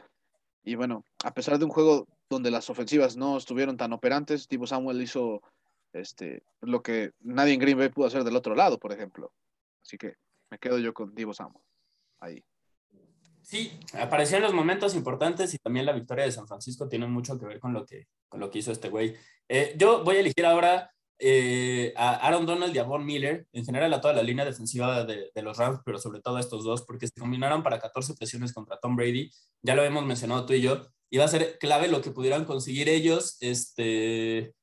[0.64, 4.68] Y bueno, a pesar de un juego donde las ofensivas no estuvieron tan operantes, Divo
[4.68, 5.42] Samuel hizo
[5.94, 9.32] este, lo que nadie en Green Bay pudo hacer del otro lado, por ejemplo.
[9.90, 10.14] Así que
[10.52, 11.64] me quedo yo con Divo Samuel.
[12.20, 12.44] Ahí.
[13.42, 17.40] Sí, apareció en los momentos importantes y también la victoria de San Francisco tiene mucho
[17.40, 19.16] que ver con lo que, con lo que hizo este güey.
[19.48, 23.66] Eh, yo voy a elegir ahora eh, a Aaron Donald y a Von Miller, en
[23.66, 26.84] general a toda la línea defensiva de, los Rams, pero sobre todo a estos dos,
[26.84, 29.32] porque se combinaron para 14 presiones contra Tom Brady.
[29.64, 30.86] Ya lo hemos mencionado tú y yo.
[31.18, 34.54] Va a ser clave lo que pudieran conseguir ellos este,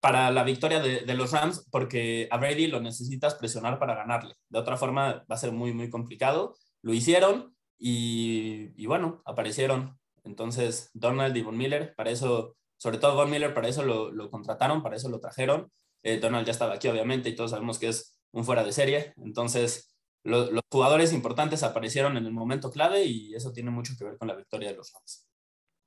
[0.00, 4.34] para la victoria de, los Rams, porque a Brady lo necesitas presionar para ganarle.
[4.48, 6.54] De otra forma, va a ser muy, muy complicado.
[6.82, 9.98] Lo hicieron y, y bueno, aparecieron.
[10.22, 14.82] Entonces, Donald y Von Miller, para eso, sobre todo Von Miller, para eso lo, contrataron,
[14.82, 15.70] para eso lo trajeron.
[16.02, 19.14] Eh, Donald ya estaba aquí, obviamente, y todos sabemos que es un fuera de serie.
[19.16, 24.04] Entonces, lo, los jugadores importantes aparecieron en el momento clave y eso tiene mucho que
[24.04, 25.28] ver con la victoria de los Rams.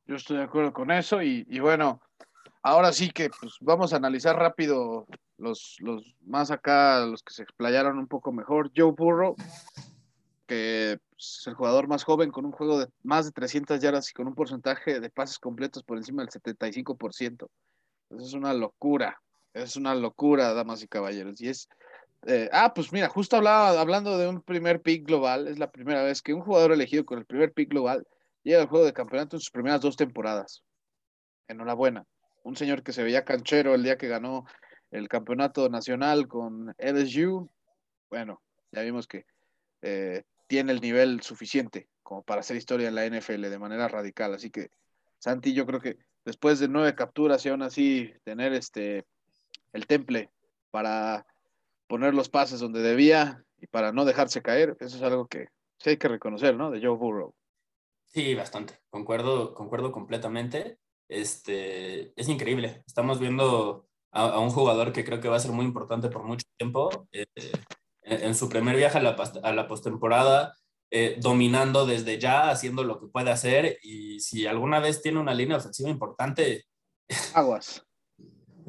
[0.06, 2.02] Yo estoy de acuerdo con eso y bueno,
[2.62, 5.08] ahora sí que pues, vamos a analizar rápido
[5.38, 8.72] los, los más acá, los que se explayaron un poco mejor.
[8.76, 9.36] Joe Burrow,
[10.48, 14.14] que es el jugador más joven con un juego de más de 300 yardas y
[14.14, 17.48] con un porcentaje de pases completos por encima del 75%.
[18.10, 19.22] Eso es una locura,
[19.54, 21.40] es una locura, damas y caballeros.
[21.42, 21.70] Y es,
[22.28, 26.04] eh, ah, pues mira, justo hablaba, hablando de un primer pick global, es la primera
[26.04, 28.06] vez que un jugador elegido con el primer pick global
[28.44, 30.64] llega al juego de campeonato en sus primeras dos temporadas.
[31.48, 32.06] Enhorabuena.
[32.44, 34.46] Un señor que se veía canchero el día que ganó
[34.92, 37.50] el campeonato nacional con LSU.
[38.10, 39.26] Bueno, ya vimos que
[39.82, 44.34] eh, tiene el nivel suficiente como para hacer historia en la NFL de manera radical.
[44.34, 44.70] Así que,
[45.20, 49.06] Santi, yo creo que después de nueve capturas y aún así tener este
[49.72, 50.30] el temple
[50.72, 51.26] para
[51.88, 55.92] poner los pases donde debía y para no dejarse caer, eso es algo que sí
[55.92, 56.70] hay que reconocer, ¿no?
[56.70, 57.34] De Joe Burrow.
[58.08, 58.80] Sí, bastante.
[58.90, 60.80] Concuerdo, concuerdo completamente.
[61.12, 62.84] Este, es increíble.
[62.88, 66.24] Estamos viendo a, a, un jugador que creo que va a ser muy importante por
[66.24, 67.10] mucho tiempo.
[67.12, 67.26] Eh,
[68.04, 69.10] en su primer viaje a la,
[69.44, 70.56] a la postemporada,
[70.90, 73.78] eh, dominando desde ya, haciendo lo que puede hacer.
[73.84, 76.64] Y si alguna vez tiene una línea ofensiva importante.
[77.34, 77.86] Aguas.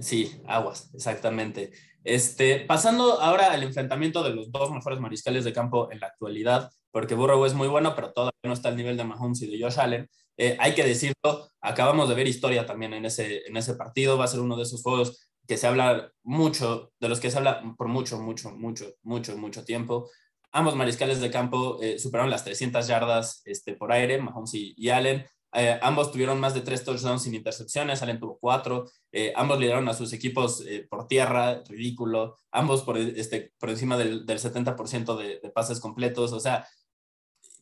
[0.01, 1.71] sí, aguas, exactamente.
[2.03, 6.73] Este, pasando ahora al enfrentamiento de los dos mejores mariscales de campo en la actualidad,
[6.91, 9.63] porque Burrow es muy bueno, pero todavía no está al nivel de Mahomes y de
[9.63, 10.11] Josh Allen.
[10.37, 14.25] Eh, hay que decirlo, acabamos de ver historia también en ese, en ese partido, va
[14.25, 17.63] a ser uno de esos juegos que se habla mucho, de los que se habla
[17.77, 20.09] por mucho, mucho, mucho, mucho, mucho tiempo.
[20.53, 25.25] Ambos mariscales de campo eh, superaron las 300 yardas este, por aire, Mahomes y, Allen.
[25.55, 28.87] Eh, ambos tuvieron más de tres touchdowns sin intercepciones, Allen tuvo cuatro.
[29.35, 32.37] Ambos lideraron a sus equipos por tierra, ridículo.
[32.51, 36.33] Ambos por, este, por encima del, del 70% de, de, pases completos.
[36.33, 36.67] O sea,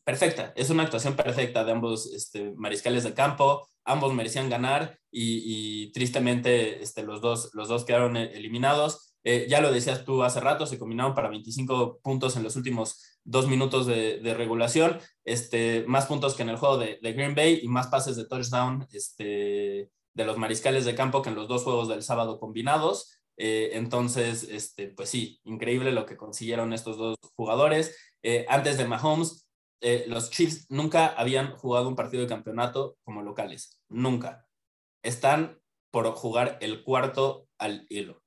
[0.04, 0.52] perfecta.
[0.56, 5.42] Es una actuación perfecta de ambos este, mariscales de campo ambos merecían ganar y,
[5.84, 9.14] y tristemente este, los, dos, los dos quedaron eliminados.
[9.22, 13.18] Eh, ya lo decías tú hace rato, se combinaron para 25 puntos en los últimos
[13.24, 17.34] dos minutos de, de regulación, este, más puntos que en el juego de, de, Green
[17.34, 21.48] Bay y más pases de touchdown este, de los mariscales de campo que en los
[21.48, 23.18] dos juegos del sábado combinados.
[23.36, 27.96] Eh, entonces, este, pues sí, increíble lo que consiguieron estos dos jugadores.
[28.22, 29.49] Eh, antes de Mahomes,
[29.80, 34.46] eh, los Chiefs nunca habían jugado un partido de campeonato como locales, nunca.
[35.02, 35.60] Están
[35.90, 38.22] por jugar el cuarto al hilo.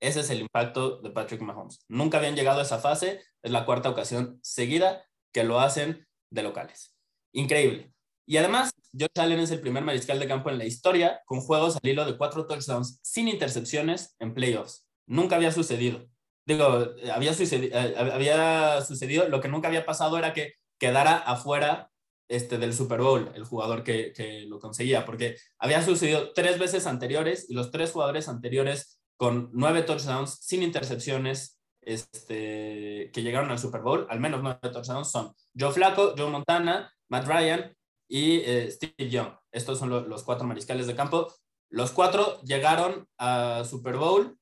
[0.00, 1.84] Ese es el impacto de Patrick Mahomes.
[1.88, 6.42] Nunca habían llegado a esa fase, es la cuarta ocasión seguida que lo hacen de
[6.42, 6.94] locales.
[7.32, 7.92] Increíble.
[8.26, 11.76] Y además, Josh Allen es el primer mariscal de campo en la historia con juegos
[11.76, 14.86] al hilo de cuatro touchdowns sin intercepciones en playoffs.
[15.06, 16.06] Nunca había sucedido.
[16.46, 21.90] Digo, había, sucedi eh, había sucedido, lo que nunca había pasado era que quedara afuera
[22.28, 26.86] este, del Super Bowl, el jugador que, que, lo conseguía, porque había sucedido tres veces
[26.86, 33.58] anteriores y los tres jugadores anteriores con nueve touchdowns sin intercepciones este, que llegaron al
[33.58, 37.74] Super Bowl, al menos nueve touchdowns, son Joe Flaco, Joe Montana, Matt Ryan
[38.08, 39.32] y eh, Steve Young.
[39.50, 41.32] Estos son lo, los cuatro mariscales de campo.
[41.70, 44.38] Los cuatro llegaron a Super Bowl.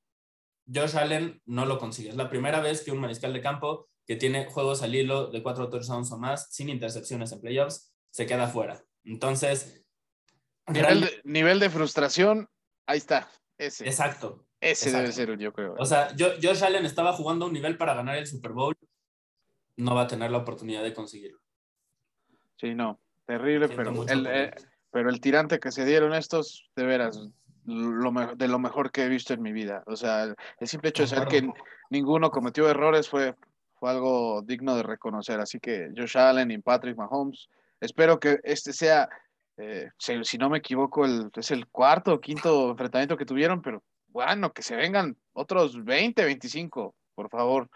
[0.72, 2.11] Josh Allen no lo consigue.
[2.11, 5.43] Es la primera vez que un mariscal de campo que tiene juegos al hilo de
[5.43, 8.83] cuatro touchdowns o más, sin intercepciones en playoffs, se queda fuera.
[9.05, 9.85] Entonces.
[10.69, 12.49] Nivel de, nivel de frustración,
[12.87, 13.29] ahí está.
[13.59, 13.87] Ese.
[13.87, 14.47] Exacto.
[14.61, 14.99] Ese exacto.
[14.99, 15.75] debe ser, yo creo.
[15.79, 18.77] O sea, yo, Josh Allen estaba jugando a un nivel para ganar el Super Bowl.
[19.77, 21.39] No va a tener la oportunidad de conseguirlo.
[22.57, 23.01] Sí, no.
[23.27, 24.55] Terrible, pero el, eh,
[24.91, 27.21] pero el tirante que se dieron estos, de veras,
[27.65, 29.83] lo, de lo mejor que he visto en mi vida.
[29.87, 31.51] O sea, el simple hecho de saber que
[31.91, 33.35] ninguno cometió errores fue
[33.79, 35.41] fue algo digno de reconocer.
[35.41, 37.49] Así que Josh Allen y Patrick Mahomes,
[37.81, 39.09] espero que este sea,
[39.57, 43.83] eh, si, no me equivoco, el, es el cuarto o quinto enfrentamiento que tuvieron, pero
[44.09, 47.68] bueno, que se vengan otros 20, 25, por favor.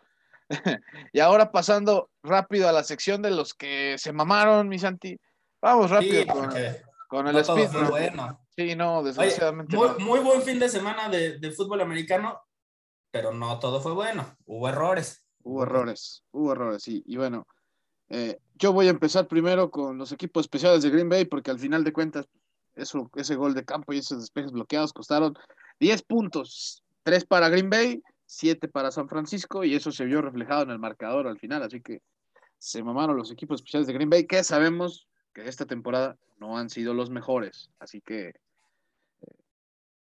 [1.12, 5.18] y ahora pasando rápido a la sección de los que se mamaron, mi Santi.
[5.62, 7.68] Vamos rápido con, el speed.
[7.90, 8.40] bueno.
[8.56, 9.76] Sí, no, desgraciadamente.
[9.98, 12.40] muy, buen fin de semana de, fútbol americano,
[13.10, 14.36] pero no todo fue bueno.
[14.46, 15.26] Hubo errores.
[15.42, 17.02] Hubo errores, hubo errores, sí.
[17.06, 17.46] Y bueno,
[18.08, 21.58] eh, yo voy a empezar primero con los equipos especiales de Green Bay, porque al
[21.58, 22.26] final de cuentas,
[22.74, 25.34] eso, ese gol de campo y esos despejes bloqueados costaron
[25.78, 26.82] 10 puntos.
[27.04, 30.78] 3 para Green Bay, 7 para San Francisco, y eso se vio reflejado en el
[30.78, 31.62] marcador al final.
[31.62, 32.02] Así que
[32.58, 36.68] se mamaron los equipos especiales de Green Bay, que sabemos que esta temporada no han
[36.68, 37.70] sido los mejores.
[37.78, 38.34] Así que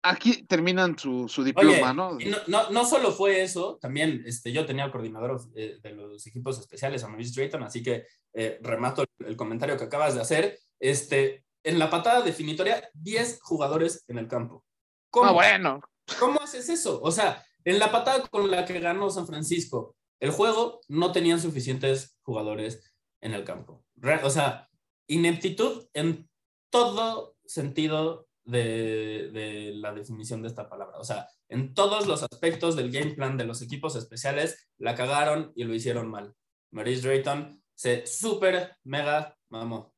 [0.02, 2.18] aquí terminan su, diploma, ¿no?
[2.47, 2.70] ¿no?
[2.70, 2.86] ¿no?
[2.86, 7.34] solo fue eso, también este, yo tenía coordinador eh, de los equipos especiales, a Maurice
[7.34, 10.60] Drayton, así que eh, remato el, comentario que acabas de hacer.
[10.80, 14.64] Este, en la patada definitoria, 10 jugadores en el campo.
[15.10, 15.30] ¿Cómo?
[15.30, 15.82] Ah, bueno.
[16.20, 17.02] ¿Cómo haces eso?
[17.02, 21.39] O sea, en la patada con la que ganó San Francisco, el juego no tenían
[21.39, 23.84] suficientes jugadores en el campo.
[24.24, 24.70] O sea,
[25.08, 26.30] ineptitud en
[26.70, 30.97] todo sentido de, la definición de esta palabra.
[30.97, 35.52] O sea, en todos los aspectos del game plan de los equipos especiales, la cagaron
[35.56, 36.36] y lo hicieron mal.
[36.72, 39.93] Maurice Drayton se súper mega mamó.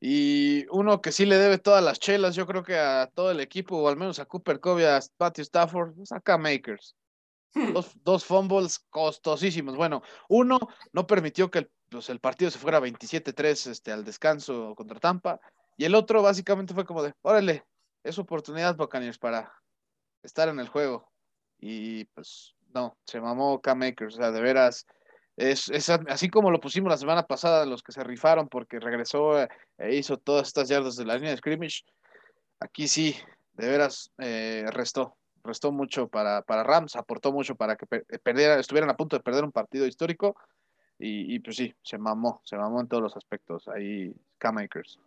[0.00, 3.40] Y uno que sí le debe todas las chelas, yo creo que a todo el
[3.40, 6.96] equipo, o al menos a Cooper Covey, a Patty Stafford, saca Makers.
[7.52, 7.74] Hmm.
[8.02, 9.76] Dos, fumbles costosísimos.
[9.76, 10.58] Bueno, uno
[10.92, 15.40] no permitió que el, pues, el partido se fuera 27-3 este, al descanso contra Tampa.
[15.76, 17.64] Y el otro básicamente fue como de, órale,
[18.02, 19.52] es oportunidad, Buccaneers, para
[20.22, 21.10] estar en el juego.
[21.58, 24.86] Y pues no, se mamó K-Makers, o sea, de veras,
[25.36, 29.94] es, así como lo pusimos la semana pasada, los que se rifaron porque regresó e
[29.94, 31.82] hizo todas estas yardas de la línea de scrimmage,
[32.60, 33.16] aquí sí,
[33.54, 38.96] de veras, eh, restó, restó mucho para, para Rams, aportó mucho para que estuvieran a
[38.96, 40.36] punto de perder un partido histórico.
[41.02, 43.66] Y, pues sí, se mamó, se mamó en todos los aspectos.
[43.68, 44.98] Ahí, K-Makers.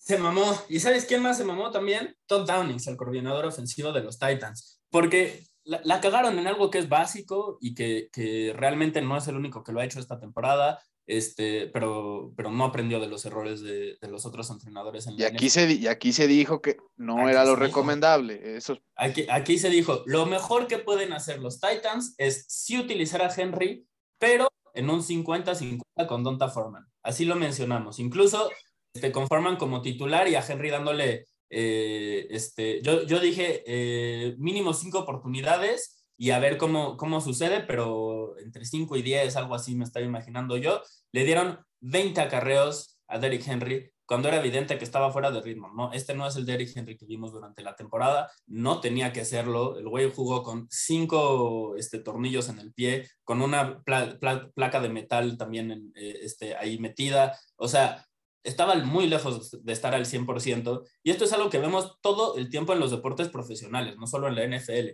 [0.00, 0.58] Se mamó.
[0.68, 2.16] ¿Y sabes quién más se mamó también?
[2.26, 4.80] Todd Downings, el coordinador ofensivo de los Titans.
[4.90, 9.36] Porque la, cagaron en algo que es básico y que, que, realmente no es el
[9.36, 13.60] único que lo ha hecho esta temporada, este, pero, pero no aprendió de los errores
[13.60, 15.06] de, de los otros entrenadores.
[15.06, 18.56] En y, aquí se, y aquí se dijo que no era lo recomendable.
[18.56, 18.78] Eso...
[18.96, 23.32] Aquí, aquí se dijo, lo mejor que pueden hacer los Titans es sí utilizar a
[23.32, 23.86] Henry,
[24.18, 26.86] pero en un 50-50 con Donta Foreman.
[27.02, 27.98] Así lo mencionamos.
[27.98, 28.50] Incluso
[28.92, 34.74] te conforman como titular y a Henry dándole, eh, este, yo, yo dije eh, mínimo
[34.74, 39.74] cinco oportunidades y a ver cómo, cómo sucede, pero entre 5 y 10, algo así
[39.74, 40.82] me estaba imaginando yo,
[41.12, 45.72] le dieron 20 acarreos a Derrick Henry cuando era evidente que estaba fuera de ritmo,
[45.72, 45.92] ¿no?
[45.92, 49.78] Este no es el Derrick Henry que vimos durante la temporada, no tenía que serlo,
[49.78, 55.38] el güey jugó con cinco este, tornillos en el pie, con una placa de metal
[55.38, 58.04] también eh, este, ahí metida, o sea,
[58.42, 60.82] estaba muy lejos de estar al 100%.
[61.02, 64.28] Y esto es algo que vemos todo el tiempo en los deportes profesionales, no solo
[64.28, 64.90] en la NFL.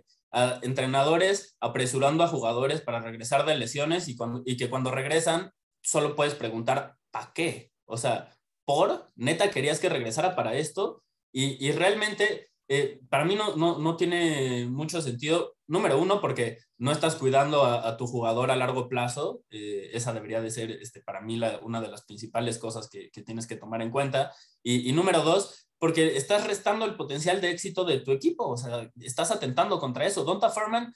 [0.61, 6.95] entrenadores apresurando a jugadores para regresar de lesiones y, que cuando regresan solo puedes preguntar,
[7.11, 7.71] ¿para qué?
[7.85, 8.35] O sea,
[8.65, 9.07] ¿por?
[9.15, 11.03] ¿Neta querías que regresara para esto?
[11.31, 15.56] Y, y realmente eh, para mí no, no, no, tiene mucho sentido.
[15.67, 19.43] Número uno, porque no estás cuidando a, tu jugador a largo plazo.
[19.49, 23.47] Eh, esa debería de ser este, para mí una de las principales cosas que, tienes
[23.47, 24.33] que tomar en cuenta.
[24.63, 28.47] Y, número dos, porque estás restando el potencial de éxito de tu equipo.
[28.47, 30.23] O sea, estás atentando contra eso.
[30.23, 30.93] Donta Furman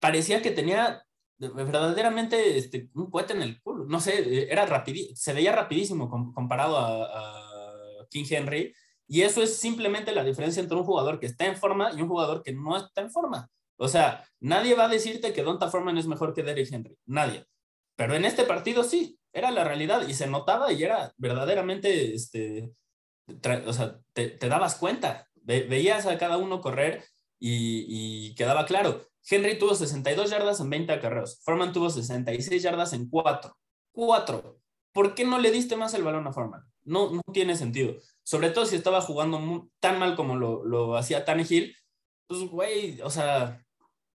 [0.00, 1.04] parecía que tenía
[1.38, 3.84] verdaderamente este, un cohete en el culo.
[3.84, 7.44] No sé, era se veía rapidísimo comparado a
[8.10, 8.72] King Henry
[9.06, 12.08] y eso es simplemente la diferencia entre un jugador que está en forma y un
[12.08, 13.50] jugador que no está en forma.
[13.76, 16.96] O sea, nadie va a decirte que Donta Foreman es mejor que Derrick Henry.
[17.06, 17.46] Nadie.
[17.96, 22.72] Pero en este partido sí, era la realidad y se notaba y era verdaderamente, este,
[23.66, 25.28] o sea, te, dabas cuenta.
[25.42, 27.04] veías a cada uno correr
[27.38, 29.06] y, y, quedaba claro.
[29.28, 31.40] Henry tuvo 62 yardas en 20 acarreos.
[31.44, 33.56] Foreman tuvo 66 yardas en 4.
[33.92, 34.58] 4.
[34.92, 36.62] ¿Por qué no le diste más el balón a Foreman?
[36.84, 37.94] No, no tiene sentido.
[38.22, 41.74] Sobre todo si estaba jugando tan mal como lo, lo hacía Tannehill.
[42.26, 43.63] Pues, güey, o sea,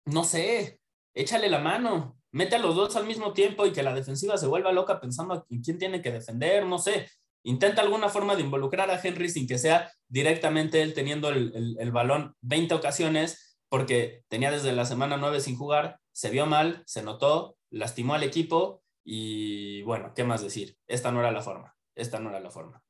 [0.07, 0.81] no sé,
[1.15, 4.47] échale la mano, mete a los dos al mismo tiempo y que la defensiva se
[4.47, 7.09] vuelva loca pensando en quién tiene que defender, no sé.
[7.43, 11.93] Intenta alguna forma de involucrar a Henry sin que sea directamente él teniendo el, el,
[11.93, 17.03] balón 20 ocasiones, porque tenía desde la semana 9 sin jugar, se vio mal, se
[17.03, 20.77] notó, lastimó al equipo y bueno, ¿qué más decir?
[20.89, 22.83] Esta no era la forma, esta no era la forma.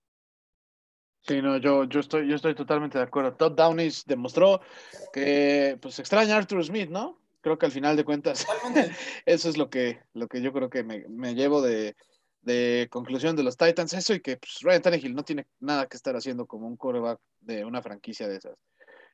[1.26, 3.34] Sí, no, yo, yo, estoy, yo estoy totalmente de acuerdo.
[3.34, 4.60] Todd Downey demostró
[5.12, 7.18] que pues extraña a Arthur Smith, ¿no?
[7.40, 8.46] Creo que al final de cuentas
[9.26, 11.96] eso es lo que, lo que yo creo que me, me llevo de,
[12.42, 15.96] de, conclusión de los Titans, eso y que pues, Ryan Tannehill no tiene nada que
[15.96, 18.56] estar haciendo como un coreback de una franquicia de esas.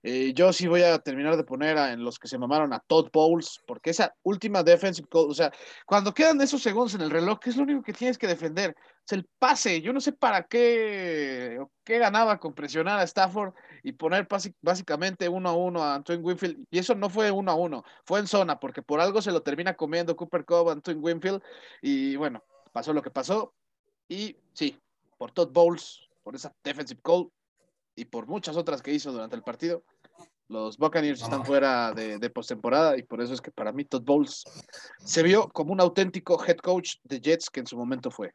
[0.02, 3.08] Eh, yo sí voy a terminar de poner en los que se mamaron a Todd
[3.12, 5.52] Bowles, porque esa última defensive call, o sea,
[5.86, 8.74] cuando quedan esos segundos en el reloj, ¿qué es lo único que tienes que defender?
[9.06, 9.80] Es el pase.
[9.80, 14.26] Yo no sé para qué, qué ganaba con presionar a Stafford y poner
[14.60, 16.66] básicamente uno a uno a Antoine Winfield.
[16.70, 19.42] Y eso no fue uno a uno, fue en zona, porque por algo se lo
[19.42, 21.42] termina comiendo Cooper Cobb, Antoine Winfield.
[21.80, 22.42] Y bueno,
[22.72, 23.54] pasó lo que pasó.
[24.08, 24.76] Y sí,
[25.16, 27.30] por Todd Bowles, por esa defensive call,
[27.94, 29.84] y por muchas otras que hizo durante el partido,
[30.52, 34.02] los Buccaneers están fuera de, de postemporada y por eso es que para mí Todd
[34.02, 34.44] Bowles
[34.98, 38.32] se vio como un auténtico head coach de Jets que en su momento fue.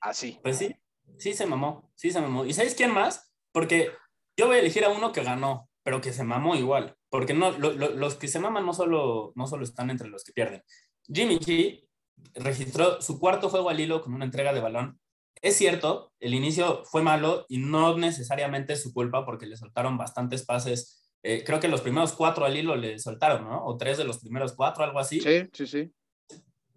[0.00, 0.38] Así.
[0.42, 0.74] Pues sí,
[1.16, 2.44] sí se mamó, sí se mamó.
[2.44, 3.32] ¿Y sabes quién más?
[3.52, 3.92] Porque
[4.36, 6.96] yo voy a elegir a uno que ganó, pero que se mamó igual.
[7.08, 10.62] Porque no, los que se maman no solo, no solo están entre los que pierden.
[11.06, 11.88] Jimmy G
[12.34, 15.00] registró su cuarto juego al hilo con una entrega de balón
[15.42, 20.44] es cierto, el inicio fue malo y no necesariamente su culpa porque le soltaron bastantes
[20.44, 21.10] pases.
[21.22, 23.64] Eh, creo que los primeros cuatro al hilo le soltaron, ¿no?
[23.64, 25.20] O tres de los primeros cuatro, algo así.
[25.20, 25.92] Sí, sí, sí.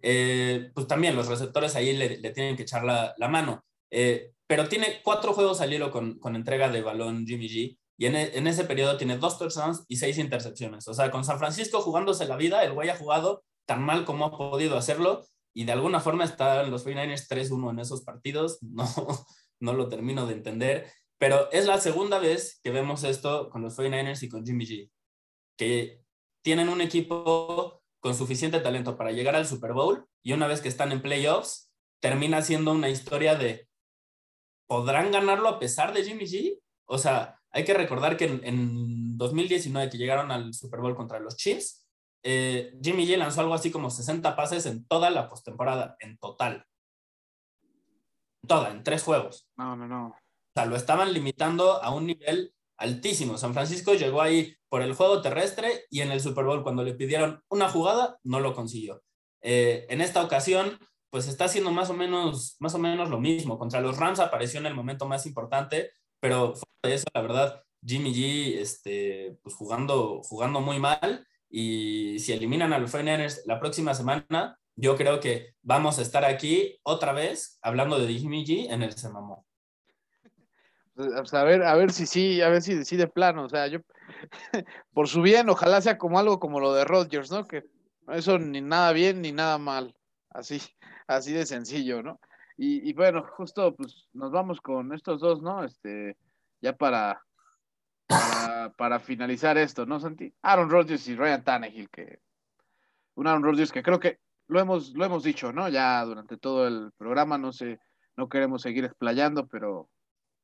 [0.02, 3.64] Eh, pues también los receptores ahí le, tienen que echar la, mano.
[3.90, 7.78] Eh, pero tiene cuatro juegos al hilo con, entrega de balón Jimmy G.
[7.98, 10.88] Y en, en, ese periodo tiene dos touchdowns y seis intercepciones.
[10.88, 14.24] O sea, con San Francisco jugándose la vida, el güey ha jugado tan mal como
[14.24, 15.24] ha podido hacerlo
[15.54, 18.86] y de alguna forma están los 49ers 3-1 en esos partidos, no,
[19.60, 23.78] no lo termino de entender, pero es la segunda vez que vemos esto con los
[23.78, 24.90] 49ers y con Jimmy G,
[25.56, 26.02] que
[26.42, 30.68] tienen un equipo con suficiente talento para llegar al Super Bowl y una vez que
[30.68, 33.68] están en playoffs, termina siendo una historia de,
[34.66, 36.58] ¿podrán ganarlo a pesar de Jimmy G?
[36.86, 41.20] O sea, hay que recordar que en, en 2019 que llegaron al Super Bowl contra
[41.20, 41.81] los Chiefs,
[42.22, 46.66] eh, Jimmy G lanzó algo así como 60 pases en toda la postemporada, en total.
[48.46, 49.48] Toda, en tres juegos.
[49.56, 50.08] No, no, no.
[50.08, 53.38] O sea, lo estaban limitando a un nivel altísimo.
[53.38, 56.94] San Francisco llegó ahí por el juego terrestre y en el Super Bowl, cuando le
[56.94, 59.02] pidieron una jugada, no lo consiguió.
[59.40, 60.78] Eh, en esta ocasión,
[61.10, 63.58] pues está haciendo más o menos, más o menos lo mismo.
[63.58, 67.62] Contra los Rams apareció en el momento más importante, pero fue de eso, la verdad,
[67.84, 73.60] Jimmy G, este, pues jugando, jugando muy mal y si eliminan a los 49ers la
[73.60, 78.72] próxima semana, yo creo que vamos a estar aquí otra vez hablando de Jimmy G
[78.72, 79.44] en el Semamó.
[80.94, 83.44] Pues, a ver, a ver si sí, a ver si decide plano.
[83.44, 83.80] O sea, yo,
[84.94, 87.46] por su bien, ojalá sea como algo como lo de Rodgers, ¿no?
[87.46, 87.64] Que
[88.08, 89.94] eso ni nada bien ni nada mal.
[90.30, 90.58] Así,
[91.06, 92.18] así de sencillo, ¿no?
[92.56, 95.64] Y, y bueno, justo pues nos vamos con estos dos, ¿no?
[95.64, 96.16] Este,
[96.62, 97.22] ya para,
[98.06, 100.32] para, finalizar esto, ¿no, Santi?
[100.42, 102.20] Aaron Rodgers y Ryan Tannehill, que
[103.14, 105.68] un Aaron Rodgers que creo que lo hemos, lo hemos dicho, ¿no?
[105.68, 107.80] Ya durante todo el programa, no sé,
[108.16, 109.88] no queremos seguir explayando, pero,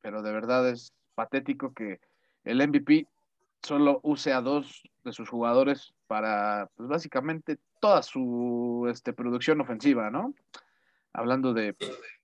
[0.01, 2.01] pero de verdad es patético que
[2.45, 3.07] el MVP
[3.63, 10.11] solo use a dos de sus jugadores para, pues básicamente, toda su este, producción ofensiva,
[10.11, 10.35] ¿no?
[11.12, 11.77] Hablando de,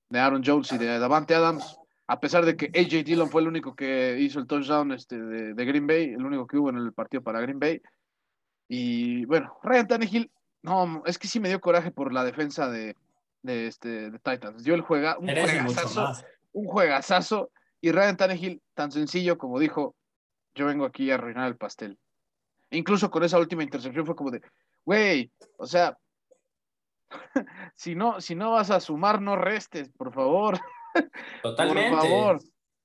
[0.08, 3.48] de Aaron Jones y de Davante Adams, a pesar de que AJ Dillon fue el
[3.48, 6.92] único que hizo el touchdown este, de, Green Bay, el único que hubo en el
[6.92, 7.80] partido para Green Bay.
[8.68, 10.30] Y bueno, Ryan Tannehill,
[10.62, 12.96] no, es que sí me dio coraje por la defensa de,
[13.42, 14.64] de, este, de Titans.
[14.64, 17.50] Dio el juega, un juegazazo, un juegazazo,
[17.80, 19.94] y Ryan Tannehill, tan sencillo como dijo,
[20.54, 21.98] yo vengo aquí a arruinar el pastel.
[22.70, 24.42] E incluso con esa última intercepción fue como de,
[24.84, 25.96] güey, o sea,
[27.74, 30.58] si no, si no vas a sumar, no restes, por favor.
[31.42, 31.90] Totalmente.
[31.90, 32.40] Por favor,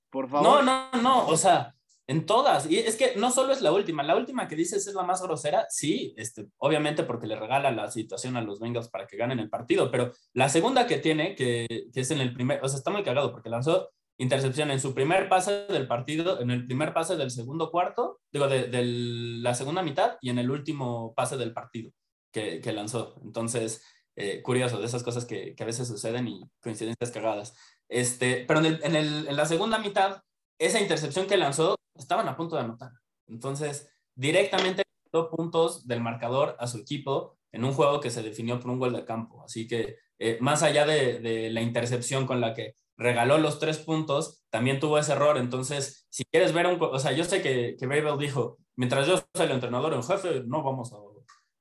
[0.09, 0.63] por favor.
[0.63, 1.75] No, no, no, o sea,
[2.07, 2.69] en todas.
[2.69, 5.21] Y es que no solo es la última, la última que dices es la más
[5.21, 9.39] grosera, sí, este, obviamente porque le regala la situación a los Bengals para que ganen
[9.39, 12.79] el partido, pero la segunda que tiene, que, que es en el primer, o sea,
[12.79, 16.93] está muy cagado porque lanzó intercepción en su primer pase del partido, en el primer
[16.93, 21.37] pase del segundo cuarto, digo, de, de la segunda mitad y en el último pase
[21.37, 21.91] del partido
[22.31, 23.19] que, que lanzó.
[23.23, 23.83] Entonces,
[24.15, 27.55] eh, curioso, de esas cosas que, que, a veces suceden y coincidencias cagadas.
[27.89, 30.21] Este, pero en, el, en, la segunda mitad,
[30.57, 32.91] esa intercepción que lanzó, estaban a punto de anotar.
[33.27, 38.59] Entonces, directamente dio puntos del marcador a su equipo en un juego que se definió
[38.59, 39.43] por un gol de campo.
[39.43, 43.79] Así que, eh, más allá de, de, la intercepción con la que regaló los tres
[43.79, 45.37] puntos, también tuvo ese error.
[45.37, 46.77] Entonces, si quieres ver un...
[46.81, 50.43] O sea, yo sé que, que Babel dijo, mientras yo soy el entrenador en jefe,
[50.45, 50.97] no vamos a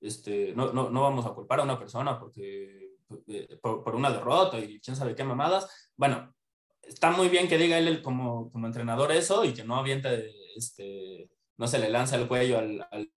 [0.00, 2.96] este, no, no, no vamos a culpar a una persona porque,
[3.26, 5.87] eh, por, por, una derrota y quién sabe qué mamadas.
[5.98, 6.34] Bueno,
[6.80, 11.28] está muy bien que diga él como, como entrenador eso y que no aviente, este,
[11.58, 13.10] no se le lanza el cuello al, al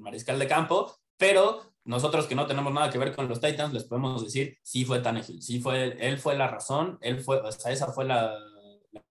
[0.00, 3.84] mariscal de campo, pero nosotros que no tenemos nada que ver con los Titans, les
[3.84, 7.72] podemos decir, sí fue Tannehill, sí fue, él fue la razón, él fue, o sea,
[7.72, 8.36] esa fue la,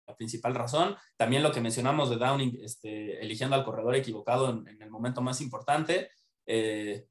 [0.06, 0.96] la principal razón.
[1.16, 5.20] También lo que mencionamos de Downing, este, eligiendo al corredor equivocado en, en el momento
[5.20, 6.10] más importante.
[6.46, 7.06] Eh,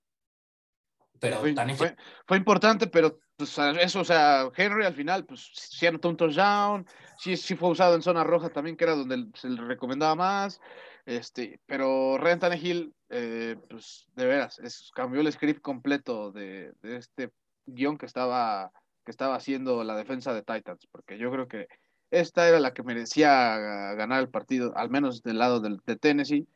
[1.19, 1.95] pero fue, Tannehill, fue,
[2.27, 6.88] fue, importante, pero pues, eso, o sea, Henry al final, pues sí anotó un touchdown,
[7.18, 10.62] sí, sí fue usado en zona roja también, que era donde se le recomendaba más.
[11.06, 16.98] Este, pero Ryan Tannehill, eh, pues de veras, es, cambió el script completo de, de,
[16.98, 17.32] este
[17.68, 18.72] guion que estaba,
[19.03, 21.68] que estaba haciendo la defensa de Titans, porque yo creo que
[22.10, 23.57] esta era la que merecía
[23.95, 26.48] ganar el partido, al menos del lado del, de Tennessee,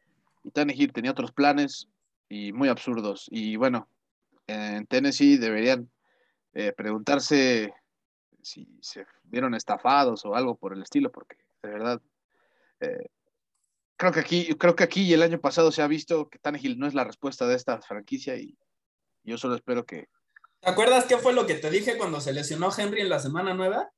[0.44, 1.88] y Tannehill tenía otros planes
[2.30, 3.28] y muy absurdos.
[3.30, 3.88] Y bueno,
[4.48, 5.90] en Tennessee deberían
[6.54, 7.74] eh, preguntarse
[8.42, 12.02] si se vieron estafados o algo por el estilo, porque de verdad
[12.80, 13.10] eh,
[13.98, 16.80] creo que aquí, creo que aquí y el año pasado se ha visto que Tannehill
[16.80, 18.58] no es la respuesta de esta franquicia y
[19.24, 20.08] yo solo espero que.
[20.62, 23.54] ¿Te acuerdas qué fue lo que te dije cuando se lesionó Henry en la semana
[23.54, 23.92] nueva?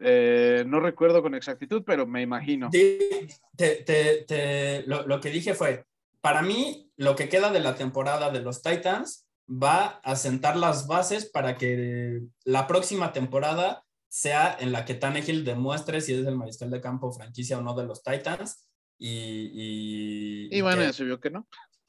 [0.00, 2.70] Eh, no recuerdo con exactitud, pero me imagino.
[2.70, 5.84] Te, te, te, lo, lo, que dije fue,
[6.20, 10.86] para mí, lo que queda de la temporada de los Titans va a sentar las
[10.86, 16.36] bases para que la próxima temporada sea en la que Tannehill demuestre si es el
[16.36, 18.68] mariscal de campo franquicia o no de los Titans.
[18.98, 21.46] Y, y, y bueno, ya se vio que no.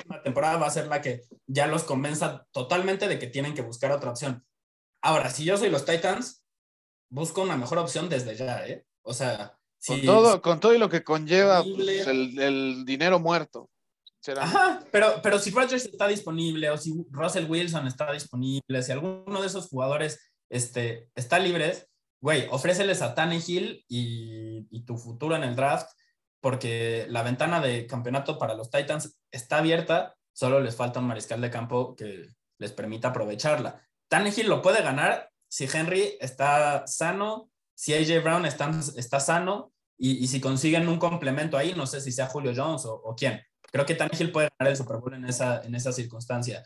[0.10, 3.62] La temporada va a ser la que ya los convenza totalmente de que tienen que
[3.62, 4.46] buscar otra opción.
[5.02, 6.44] Ahora, si yo soy los Titans,
[7.10, 8.86] busco una mejor opción desde ya, ¿eh?
[9.04, 13.20] O sea, si, con, todo, con todo y lo que conlleva pues, el, el, dinero
[13.20, 13.70] muerto.
[14.38, 19.42] Ajá, pero, pero si Rodgers está disponible o si Russell Wilson está disponible, si alguno
[19.42, 21.88] de esos jugadores este, está libre,
[22.22, 25.90] güey, ofréceles a Tannehill y, y tu futuro en el draft,
[26.40, 31.42] porque la ventana de campeonato para los Titans está abierta, solo les falta un mariscal
[31.42, 32.28] de campo que
[32.60, 33.82] les permita aprovecharla.
[34.08, 40.24] Tannehill lo puede ganar si Henry está sano, si AJ Brown está, está sano y,
[40.24, 43.42] y, si consiguen un complemento ahí, no sé si sea Julio Jones o quién.
[43.74, 46.64] Creo que Tannehill puede ganar el Super Bowl en esa, en esa circunstancia.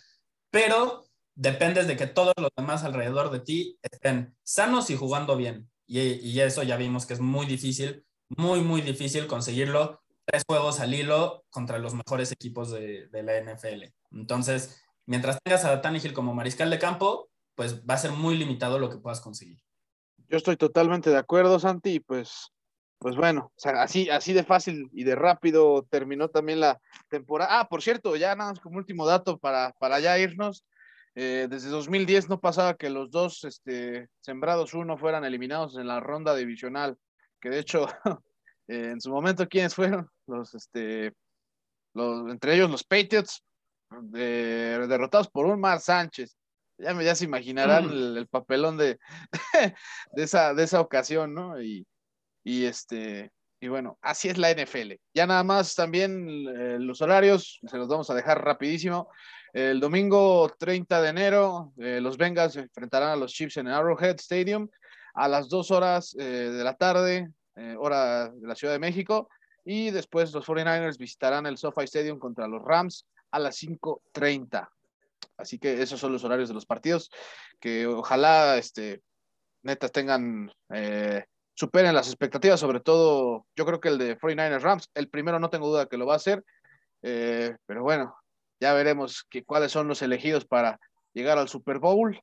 [0.52, 1.06] Pero
[1.36, 5.70] dependes de que todos los demás alrededor de ti estén sanos y jugando bien.
[5.86, 10.02] Y, y eso ya vimos que es muy difícil, muy, muy difícil conseguirlo.
[10.26, 13.86] Tres juegos al hilo contra los mejores equipos de, de la NFL.
[14.12, 18.80] Entonces, mientras tengas a Tannehill como mariscal de campo, pues va a ser muy limitado
[18.80, 19.62] lo que puedas conseguir.
[20.28, 22.52] Yo estoy totalmente de acuerdo, Santi, pues,
[23.00, 26.80] pues bueno, o sea, así, así de fácil y de rápido terminó también la
[27.10, 27.60] temporada.
[27.60, 30.66] Ah, por cierto, ya nada más como último dato para, para ya irnos.
[31.16, 36.00] Eh, desde 2010 no pasaba que los dos este, sembrados uno fueran eliminados en la
[36.00, 36.96] ronda divisional,
[37.42, 37.88] que de hecho,
[38.68, 40.10] eh, en su momento, ¿quiénes fueron?
[40.28, 41.14] Los, este,
[41.94, 43.44] los, entre ellos los Patriots,
[44.02, 46.36] de, derrotados por un Mar Sánchez
[46.78, 47.92] ya, ya se imaginarán mm.
[47.92, 49.00] el, el, papelón de,
[50.14, 51.62] de, esa, de esa ocasión, ¿no?
[51.62, 51.86] Y,
[52.48, 53.30] y, este,
[53.60, 54.94] y bueno, así es la NFL.
[55.14, 59.10] Ya nada más también eh, los horarios, se los vamos a dejar rapidísimo.
[59.52, 64.16] El domingo 30 de enero, eh, los Bengals enfrentarán a los Chiefs en el Arrowhead
[64.20, 64.70] Stadium
[65.14, 67.30] a las 2 horas eh, de la tarde,
[67.80, 69.30] hora de la Ciudad de México.
[69.66, 74.70] Y después los 49ers visitarán el SoFi Stadium contra los Rams a las 5.30.
[75.36, 77.10] Así que esos son los horarios de los partidos,
[77.60, 79.02] que ojalá, este,
[79.64, 80.50] netas tengan,
[81.58, 85.50] superen las expectativas, sobre todo, yo creo que el de 49ers Rams, el primero no
[85.50, 86.46] tengo duda que lo va a hacer,
[87.02, 88.16] eh, pero bueno,
[88.60, 90.80] ya veremos cuáles son los elegidos para
[91.14, 92.20] llegar al Super Bowl.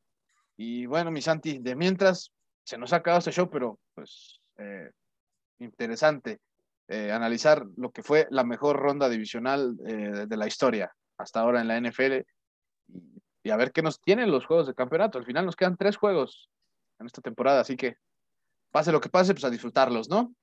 [0.57, 2.31] Y bueno, mi Santi, de mientras,
[2.63, 4.91] se nos ha acabado este show, pero pues eh,
[5.59, 6.39] interesante
[6.87, 11.69] eh, analizar lo que fue la mejor ronda divisional de la historia hasta ahora en
[11.69, 12.21] la NFL
[13.43, 15.19] y a ver qué nos tienen los juegos de campeonato.
[15.19, 16.49] Al final nos quedan tres juegos
[17.01, 17.97] en esta temporada, así que
[18.75, 20.35] pase lo que pase, pues a disfrutarlos, ¿no?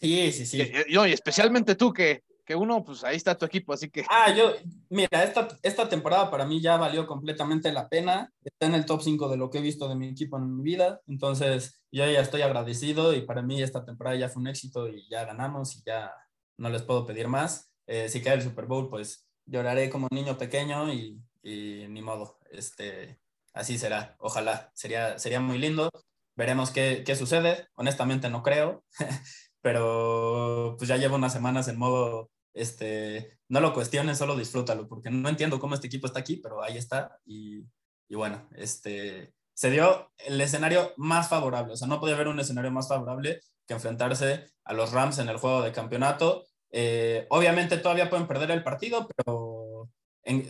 [0.00, 0.62] Sí, sí, sí.
[0.62, 4.04] Y, y, y especialmente tú, que, que, uno, pues ahí está tu equipo, así que.
[4.08, 4.52] Ah, yo,
[4.90, 8.32] mira, esta, esta temporada para mí ya valió completamente la pena.
[8.44, 10.62] Está en el top 5 de lo que he visto de mi equipo en mi
[10.62, 11.00] vida.
[11.08, 15.08] Entonces, yo ya estoy agradecido y para mí esta temporada ya fue un éxito y
[15.10, 16.12] ya ganamos y ya
[16.58, 17.72] no les puedo pedir más.
[17.88, 22.02] Eh, si cae el Super Bowl, pues lloraré como un niño pequeño y y ni
[22.02, 23.18] modo, este,
[23.52, 25.90] así será, ojalá, sería, sería muy lindo,
[26.38, 28.84] veremos qué, qué sucede, honestamente no creo,
[29.60, 35.10] pero pues ya llevo unas semanas en modo este, no lo cuestiones, solo disfrútalo, porque
[35.10, 37.18] no entiendo cómo este equipo está aquí, pero ahí está.
[37.26, 37.64] Y,
[38.08, 42.38] y bueno, este, se dio el escenario más favorable, o sea, no podía haber un
[42.38, 46.44] escenario más favorable que enfrentarse a los Rams en el juego de campeonato.
[46.70, 49.90] Eh, obviamente todavía pueden perder el partido, pero,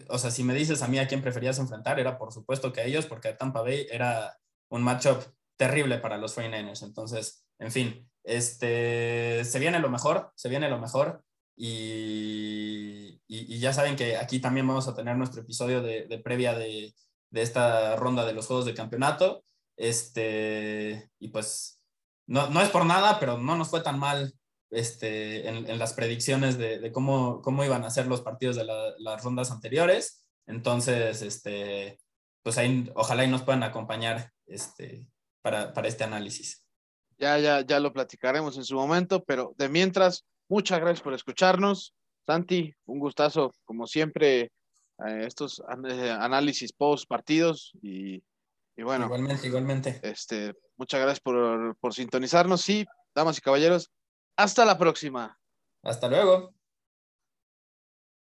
[0.09, 2.83] o sea, si me dices a mí a quién preferías enfrentar, era por supuesto que
[2.83, 4.37] a ellos, porque Tampa Bay era
[4.69, 6.83] un matchup terrible para los 49ers.
[6.83, 11.23] Entonces, en fin, este, se viene lo mejor, se viene lo mejor.
[11.57, 16.57] Y, y, ya saben que aquí también vamos a tener nuestro episodio de, de previa
[16.57, 16.95] de,
[17.31, 19.43] de, esta ronda de los juegos de campeonato.
[19.77, 21.83] Este, y pues
[22.27, 24.33] no, no es por nada, pero no nos fue tan mal
[24.71, 28.65] este, en, en las predicciones de, de, cómo, cómo iban a ser los partidos de
[28.99, 30.31] las rondas anteriores.
[30.47, 31.99] Entonces, este,
[32.45, 35.09] pues ahí ojalá y nos puedan acompañar este,
[35.49, 36.63] para, para este análisis.
[37.19, 41.95] Ya, ya, ya lo platicaremos en su momento, pero de mientras, muchas gracias por escucharnos.
[42.27, 48.23] Santi, un gustazo, como siempre, eh, estos eh, análisis post partidos y,
[48.77, 49.07] y, bueno.
[49.07, 50.01] Igualmente, igualmente.
[50.03, 52.85] Este, muchas gracias por, por sintonizarnos y,
[53.15, 53.91] damas y caballeros,
[54.37, 55.39] hasta la próxima.
[55.83, 56.58] Hasta luego.